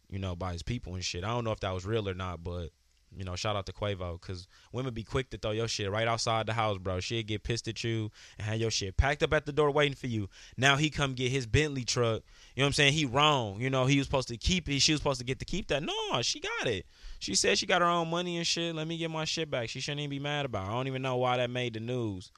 you 0.10 0.20
know, 0.20 0.36
by 0.36 0.54
his 0.54 0.63
people 0.63 0.94
and 0.96 1.04
shit. 1.04 1.24
I 1.24 1.30
don't 1.30 1.44
know 1.44 1.52
if 1.52 1.60
that 1.62 1.74
was 1.74 1.86
real 1.86 2.08
or 2.08 2.13
not, 2.13 2.44
but 2.44 2.70
you 3.16 3.24
know, 3.24 3.36
shout 3.36 3.56
out 3.56 3.66
to 3.68 3.74
Quavo 3.74 4.20
because 4.20 4.48
women 4.72 4.94
be 4.94 5.04
quick 5.04 5.30
to 5.32 5.38
throw 5.38 5.52
your 5.52 5.68
shit 5.68 5.92
right 5.92 6.08
outside 6.08 6.46
the 6.46 6.54
house, 6.54 6.78
bro. 6.78 7.00
She'd 7.00 7.28
get 7.28 7.44
pissed 7.44 7.68
at 7.68 7.84
you 7.84 8.12
and 8.38 8.48
have 8.48 8.60
your 8.60 8.72
shit 8.72 8.98
packed 8.98 9.24
up 9.24 9.34
at 9.34 9.46
the 9.46 9.52
door 9.52 9.72
waiting 9.72 9.96
for 9.96 10.08
you. 10.08 10.30
Now 10.58 10.76
he 10.78 10.89
come 10.89 11.13
get 11.13 11.32
his 11.32 11.46
Bentley 11.46 11.84
truck. 11.84 12.24
You 12.56 12.62
know 12.62 12.66
what 12.66 12.68
I'm 12.68 12.74
saying? 12.74 12.94
He 12.94 13.06
wrong. 13.06 13.60
You 13.62 13.70
know, 13.70 13.86
he 13.86 13.98
was 13.98 14.08
supposed 14.08 14.28
to 14.30 14.38
keep 14.38 14.70
it. 14.70 14.82
She 14.82 14.94
was 14.94 15.00
supposed 15.00 15.20
to 15.20 15.26
get 15.26 15.39
to 15.39 15.46
keep 15.46 15.68
that. 15.68 15.84
No, 15.84 16.22
she 16.22 16.39
got 16.39 16.68
it. 16.68 16.86
She 17.24 17.36
said 17.36 17.58
she 17.58 17.66
got 17.66 17.80
her 17.80 17.88
own 17.88 18.10
money 18.10 18.36
and 18.36 18.46
shit. 18.46 18.76
Let 18.76 18.86
me 18.86 18.98
get 18.98 19.10
my 19.10 19.24
shit 19.24 19.50
back. 19.50 19.70
She 19.70 19.80
shouldn't 19.80 20.02
even 20.02 20.10
be 20.10 20.20
mad 20.20 20.44
about 20.44 20.66
it. 20.66 20.72
I 20.72 20.74
don't 20.74 20.88
even 20.88 21.02
know 21.02 21.16
why 21.16 21.38
that 21.38 21.50
made 21.50 21.74
the 21.74 21.80
news. 21.80 22.34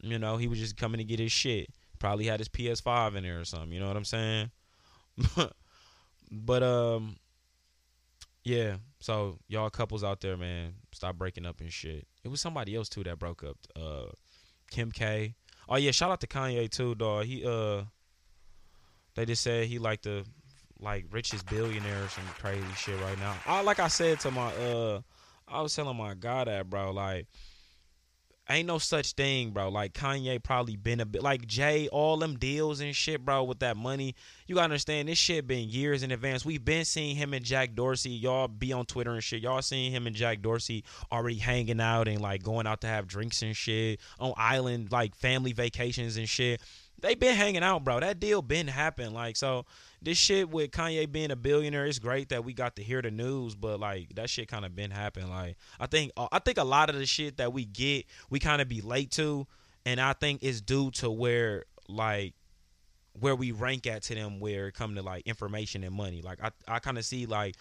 You 0.00 0.18
know, 0.18 0.38
he 0.38 0.48
was 0.48 0.58
just 0.58 0.78
coming 0.78 0.96
to 0.96 1.04
get 1.04 1.18
his 1.18 1.30
shit. 1.30 1.68
Probably 1.98 2.24
had 2.24 2.40
his 2.40 2.48
PS5 2.48 3.16
in 3.16 3.22
there 3.22 3.38
or 3.38 3.44
something. 3.44 3.70
You 3.70 3.80
know 3.80 3.86
what 3.86 3.98
I'm 3.98 4.04
saying? 4.06 4.50
but 6.30 6.62
um 6.62 7.16
yeah, 8.44 8.76
so 8.98 9.36
y'all 9.46 9.68
couples 9.68 10.02
out 10.02 10.22
there, 10.22 10.38
man, 10.38 10.72
stop 10.92 11.16
breaking 11.16 11.44
up 11.44 11.60
and 11.60 11.70
shit. 11.70 12.06
It 12.24 12.28
was 12.28 12.40
somebody 12.40 12.74
else 12.74 12.88
too 12.88 13.04
that 13.04 13.18
broke 13.18 13.44
up. 13.44 13.58
Uh, 13.76 14.06
Kim 14.70 14.90
K. 14.90 15.34
Oh 15.68 15.76
yeah, 15.76 15.90
shout 15.90 16.10
out 16.10 16.22
to 16.22 16.26
Kanye 16.26 16.70
too, 16.70 16.94
dog. 16.94 17.26
He 17.26 17.44
uh, 17.44 17.82
they 19.16 19.26
just 19.26 19.42
said 19.42 19.66
he 19.66 19.78
like 19.78 20.00
the 20.00 20.24
like 20.80 21.06
richest 21.10 21.46
billionaire 21.46 22.04
or 22.04 22.08
some 22.08 22.24
crazy 22.38 22.62
shit 22.76 23.00
right 23.00 23.18
now. 23.18 23.34
I 23.46 23.62
like 23.62 23.78
I 23.78 23.88
said 23.88 24.20
to 24.20 24.30
my 24.30 24.52
uh, 24.54 25.00
I 25.48 25.62
was 25.62 25.74
telling 25.74 25.96
my 25.96 26.14
guy 26.14 26.44
that 26.44 26.68
bro, 26.70 26.92
like 26.92 27.26
ain't 28.48 28.66
no 28.66 28.78
such 28.78 29.12
thing, 29.12 29.50
bro. 29.50 29.68
Like 29.68 29.94
Kanye 29.94 30.42
probably 30.42 30.76
been 30.76 31.00
a 31.00 31.06
bit 31.06 31.22
like 31.22 31.46
Jay, 31.46 31.88
all 31.88 32.16
them 32.16 32.36
deals 32.36 32.80
and 32.80 32.94
shit, 32.94 33.24
bro, 33.24 33.44
with 33.44 33.60
that 33.60 33.76
money. 33.76 34.14
You 34.46 34.56
gotta 34.56 34.64
understand 34.64 35.08
this 35.08 35.18
shit 35.18 35.46
been 35.46 35.68
years 35.68 36.02
in 36.02 36.10
advance. 36.10 36.44
We've 36.44 36.64
been 36.64 36.84
seeing 36.84 37.16
him 37.16 37.34
and 37.34 37.44
Jack 37.44 37.74
Dorsey. 37.74 38.10
Y'all 38.10 38.48
be 38.48 38.72
on 38.72 38.86
Twitter 38.86 39.12
and 39.12 39.22
shit. 39.22 39.42
Y'all 39.42 39.62
seeing 39.62 39.92
him 39.92 40.06
and 40.06 40.14
Jack 40.14 40.42
Dorsey 40.42 40.84
already 41.10 41.38
hanging 41.38 41.80
out 41.80 42.08
and 42.08 42.20
like 42.20 42.42
going 42.42 42.66
out 42.66 42.82
to 42.82 42.86
have 42.86 43.06
drinks 43.06 43.42
and 43.42 43.56
shit 43.56 44.00
on 44.18 44.32
island, 44.36 44.92
like 44.92 45.14
family 45.14 45.52
vacations 45.52 46.16
and 46.16 46.28
shit. 46.28 46.60
They 47.00 47.14
been 47.14 47.36
hanging 47.36 47.62
out, 47.62 47.84
bro. 47.84 48.00
That 48.00 48.20
deal 48.20 48.40
been 48.40 48.68
happening. 48.68 49.12
Like 49.12 49.36
so 49.36 49.66
this 50.00 50.18
shit 50.18 50.48
with 50.48 50.70
Kanye 50.70 51.10
being 51.10 51.30
a 51.30 51.36
billionaire, 51.36 51.86
it's 51.86 51.98
great 51.98 52.28
that 52.30 52.44
we 52.44 52.52
got 52.52 52.76
to 52.76 52.82
hear 52.82 53.02
the 53.02 53.10
news, 53.10 53.54
but 53.54 53.80
like 53.80 54.14
that 54.14 54.30
shit 54.30 54.48
kind 54.48 54.64
of 54.64 54.74
been 54.74 54.90
happening. 54.90 55.30
Like 55.30 55.56
I 55.78 55.86
think 55.86 56.12
uh, 56.16 56.28
I 56.32 56.38
think 56.38 56.58
a 56.58 56.64
lot 56.64 56.90
of 56.90 56.96
the 56.96 57.06
shit 57.06 57.38
that 57.38 57.52
we 57.52 57.64
get, 57.64 58.06
we 58.30 58.38
kind 58.38 58.62
of 58.62 58.68
be 58.68 58.80
late 58.80 59.10
to, 59.12 59.46
and 59.84 60.00
I 60.00 60.12
think 60.12 60.42
it's 60.42 60.60
due 60.60 60.90
to 60.92 61.10
where 61.10 61.64
like 61.88 62.34
where 63.18 63.36
we 63.36 63.52
rank 63.52 63.86
at 63.86 64.02
to 64.02 64.14
them 64.14 64.40
where 64.40 64.68
it 64.68 64.74
come 64.74 64.94
to 64.96 65.02
like 65.02 65.26
information 65.26 65.84
and 65.84 65.94
money. 65.94 66.22
Like 66.22 66.38
I 66.42 66.50
I 66.68 66.78
kind 66.78 66.98
of 66.98 67.04
see 67.04 67.26
like 67.26 67.56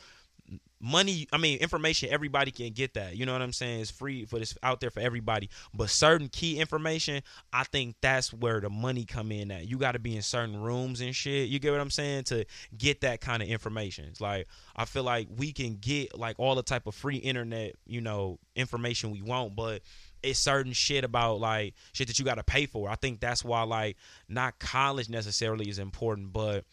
money 0.79 1.25
i 1.31 1.37
mean 1.37 1.57
information 1.59 2.09
everybody 2.11 2.51
can 2.51 2.71
get 2.73 2.95
that. 2.95 3.15
You 3.15 3.25
know 3.25 3.31
what 3.31 3.41
i'm 3.41 3.53
saying? 3.53 3.81
It's 3.81 3.91
free 3.91 4.25
for 4.25 4.37
this 4.37 4.55
out 4.61 4.81
there 4.81 4.91
for 4.91 4.99
everybody. 4.99 5.49
But 5.73 5.89
certain 5.89 6.27
key 6.27 6.59
information 6.59 7.23
i 7.53 7.63
think 7.63 7.95
that's 8.01 8.33
where 8.33 8.59
the 8.59 8.69
money 8.69 9.05
come 9.05 9.31
in 9.31 9.49
at. 9.51 9.67
You 9.67 9.77
got 9.77 9.93
to 9.93 9.99
be 9.99 10.15
in 10.15 10.21
certain 10.21 10.61
rooms 10.61 10.99
and 10.99 11.15
shit. 11.15 11.47
You 11.47 11.59
get 11.59 11.71
what 11.71 11.79
i'm 11.79 11.89
saying? 11.89 12.25
To 12.25 12.45
get 12.77 13.01
that 13.01 13.21
kind 13.21 13.41
of 13.41 13.47
information. 13.47 14.05
It's 14.05 14.19
like 14.21 14.47
i 14.75 14.83
feel 14.85 15.03
like 15.03 15.27
we 15.37 15.53
can 15.53 15.77
get 15.79 16.17
like 16.17 16.35
all 16.37 16.55
the 16.55 16.63
type 16.63 16.85
of 16.85 16.95
free 16.95 17.17
internet 17.17 17.75
you 17.85 18.01
know 18.01 18.39
information 18.55 19.11
we 19.11 19.21
want 19.21 19.55
but 19.55 19.81
it's 20.21 20.39
certain 20.39 20.73
shit 20.73 21.03
about 21.03 21.39
like 21.39 21.75
shit 21.91 22.07
that 22.07 22.17
you 22.17 22.25
got 22.25 22.35
to 22.35 22.43
pay 22.43 22.65
for. 22.65 22.89
I 22.89 22.95
think 22.95 23.19
that's 23.19 23.43
why 23.43 23.63
like 23.63 23.97
not 24.27 24.59
college 24.59 25.09
necessarily 25.09 25.69
is 25.69 25.79
important 25.79 26.33
but 26.33 26.65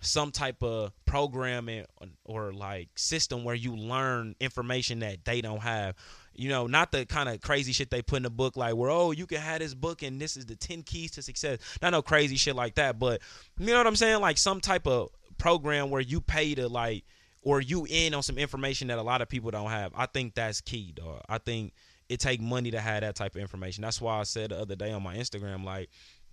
some 0.00 0.30
type 0.30 0.62
of 0.62 0.92
programming 1.04 1.84
or 2.24 2.52
like 2.52 2.88
system 2.96 3.44
where 3.44 3.54
you 3.54 3.76
learn 3.76 4.34
information 4.40 5.00
that 5.00 5.24
they 5.24 5.40
don't 5.40 5.62
have. 5.62 5.94
You 6.34 6.50
know, 6.50 6.66
not 6.66 6.92
the 6.92 7.06
kind 7.06 7.28
of 7.28 7.40
crazy 7.40 7.72
shit 7.72 7.90
they 7.90 8.02
put 8.02 8.18
in 8.18 8.22
the 8.22 8.30
book, 8.30 8.56
like 8.56 8.76
where 8.76 8.90
oh 8.90 9.10
you 9.10 9.26
can 9.26 9.40
have 9.40 9.60
this 9.60 9.74
book 9.74 10.02
and 10.02 10.20
this 10.20 10.36
is 10.36 10.46
the 10.46 10.56
ten 10.56 10.82
keys 10.82 11.12
to 11.12 11.22
success. 11.22 11.58
Not 11.80 11.90
no 11.90 12.02
crazy 12.02 12.36
shit 12.36 12.54
like 12.54 12.74
that, 12.74 12.98
but 12.98 13.22
you 13.58 13.66
know 13.68 13.78
what 13.78 13.86
I'm 13.86 13.96
saying? 13.96 14.20
Like 14.20 14.36
some 14.38 14.60
type 14.60 14.86
of 14.86 15.08
program 15.38 15.90
where 15.90 16.00
you 16.00 16.20
pay 16.20 16.54
to 16.54 16.68
like 16.68 17.04
or 17.42 17.60
you 17.60 17.86
in 17.88 18.12
on 18.12 18.22
some 18.22 18.38
information 18.38 18.88
that 18.88 18.98
a 18.98 19.02
lot 19.02 19.22
of 19.22 19.28
people 19.28 19.50
don't 19.50 19.70
have. 19.70 19.92
I 19.94 20.06
think 20.06 20.34
that's 20.34 20.60
key, 20.60 20.92
dog. 20.94 21.22
I 21.28 21.38
think 21.38 21.72
it 22.08 22.20
take 22.20 22.40
money 22.40 22.70
to 22.72 22.80
have 22.80 23.00
that 23.00 23.14
type 23.14 23.34
of 23.34 23.40
information. 23.40 23.82
That's 23.82 24.00
why 24.00 24.18
I 24.18 24.24
said 24.24 24.50
the 24.50 24.58
other 24.58 24.76
day 24.76 24.92
on 24.92 25.02
my 25.02 25.16
Instagram, 25.16 25.64
like 25.64 25.88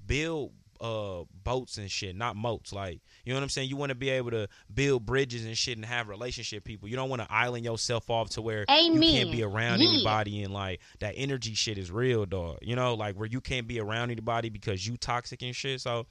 build 0.06 0.52
uh 0.81 1.23
boats 1.43 1.77
and 1.77 1.89
shit, 1.89 2.15
not 2.15 2.36
moats. 2.36 2.73
Like, 2.73 2.99
you 3.25 3.31
know 3.33 3.38
what 3.39 3.43
I'm 3.43 3.49
saying? 3.49 3.69
You 3.69 3.77
want 3.77 3.89
to 3.89 3.95
be 3.95 4.09
able 4.09 4.31
to 4.31 4.47
build 4.73 5.05
bridges 5.05 5.45
and 5.45 5.57
shit 5.57 5.77
and 5.77 5.86
have 5.86 6.09
relationship 6.09 6.63
people. 6.63 6.89
You 6.89 6.95
don't 6.95 7.09
want 7.09 7.21
to 7.21 7.31
island 7.31 7.63
yourself 7.65 8.09
off 8.09 8.29
to 8.31 8.41
where 8.41 8.65
Amen. 8.69 8.93
you 9.01 9.12
can't 9.12 9.31
be 9.31 9.43
around 9.43 9.79
Yeah. 9.81 9.89
anybody 9.89 10.43
and 10.43 10.53
like 10.53 10.81
that 10.99 11.13
energy 11.15 11.53
shit 11.53 11.77
is 11.77 11.91
real, 11.91 12.25
dog. 12.25 12.57
You 12.62 12.75
know, 12.75 12.93
like 12.95 13.15
where 13.15 13.27
you 13.27 13.39
can't 13.41 13.67
be 13.67 13.79
around 13.79 14.12
anybody 14.12 14.49
because 14.49 14.86
you 14.86 14.97
toxic 14.97 15.41
and 15.41 15.55
shit. 15.55 15.81
So 15.81 16.05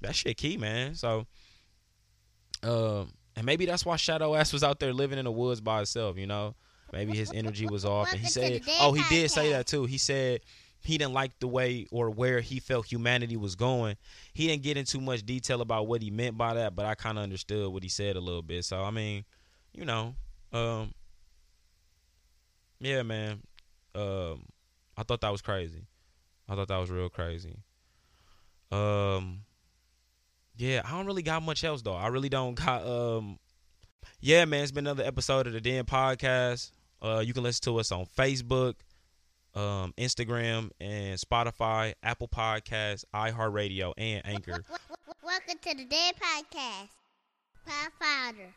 that 0.00 0.14
shit 0.14 0.36
key, 0.36 0.56
man. 0.56 0.94
So 0.94 1.26
um 2.62 3.12
and 3.36 3.44
maybe 3.44 3.66
that's 3.66 3.84
why 3.84 3.96
Shadow 3.96 4.34
Ass 4.36 4.52
was 4.52 4.62
out 4.62 4.78
there 4.78 4.92
living 4.92 5.18
in 5.18 5.24
the 5.24 5.32
woods 5.32 5.60
by 5.60 5.78
himself, 5.78 6.16
you 6.16 6.26
know? 6.26 6.54
Maybe 6.92 7.16
his 7.16 7.32
energy 7.34 7.66
was 7.66 7.84
off 7.84 8.12
and 8.12 8.20
he 8.20 8.28
said 8.28 8.62
Oh, 8.80 8.92
he 8.92 9.02
did 9.08 9.28
say 9.30 9.50
that 9.50 9.66
too. 9.66 9.84
He 9.86 9.98
said 9.98 10.40
he 10.84 10.98
didn't 10.98 11.14
like 11.14 11.38
the 11.38 11.48
way 11.48 11.86
or 11.90 12.10
where 12.10 12.40
he 12.40 12.60
felt 12.60 12.86
humanity 12.86 13.36
was 13.36 13.56
going. 13.56 13.96
He 14.34 14.46
didn't 14.46 14.62
get 14.62 14.76
into 14.76 15.00
much 15.00 15.24
detail 15.24 15.60
about 15.60 15.86
what 15.86 16.02
he 16.02 16.10
meant 16.10 16.36
by 16.36 16.54
that, 16.54 16.76
but 16.76 16.84
I 16.84 16.94
kind 16.94 17.18
of 17.18 17.24
understood 17.24 17.72
what 17.72 17.82
he 17.82 17.88
said 17.88 18.16
a 18.16 18.20
little 18.20 18.42
bit. 18.42 18.64
So 18.64 18.82
I 18.82 18.90
mean, 18.90 19.24
you 19.72 19.84
know, 19.84 20.14
um, 20.52 20.94
yeah, 22.80 23.02
man. 23.02 23.40
Um, 23.94 24.44
I 24.96 25.02
thought 25.02 25.20
that 25.22 25.32
was 25.32 25.42
crazy. 25.42 25.86
I 26.48 26.54
thought 26.54 26.68
that 26.68 26.78
was 26.78 26.90
real 26.90 27.08
crazy. 27.08 27.56
Um, 28.70 29.40
yeah, 30.56 30.82
I 30.84 30.90
don't 30.90 31.06
really 31.06 31.22
got 31.22 31.42
much 31.42 31.64
else 31.64 31.82
though. 31.82 31.94
I 31.94 32.08
really 32.08 32.28
don't 32.28 32.54
got. 32.54 32.86
Um, 32.86 33.38
yeah, 34.20 34.44
man, 34.44 34.62
it's 34.62 34.72
been 34.72 34.86
another 34.86 35.04
episode 35.04 35.46
of 35.46 35.52
the 35.52 35.60
Den 35.60 35.84
Podcast. 35.84 36.70
Uh, 37.02 37.22
you 37.24 37.32
can 37.32 37.42
listen 37.42 37.62
to 37.64 37.78
us 37.78 37.92
on 37.92 38.06
Facebook, 38.16 38.74
um, 39.54 39.94
Instagram, 39.96 40.70
and 40.80 41.18
Spotify, 41.18 41.94
Apple 42.02 42.28
Podcasts, 42.28 43.04
iHeartRadio, 43.14 43.92
and 43.96 44.22
Anchor. 44.24 44.64
Welcome 45.24 45.58
to 45.62 45.74
the 45.74 45.84
Den 45.84 46.12
Podcast. 46.14 46.88
Pathfinder. 47.66 48.52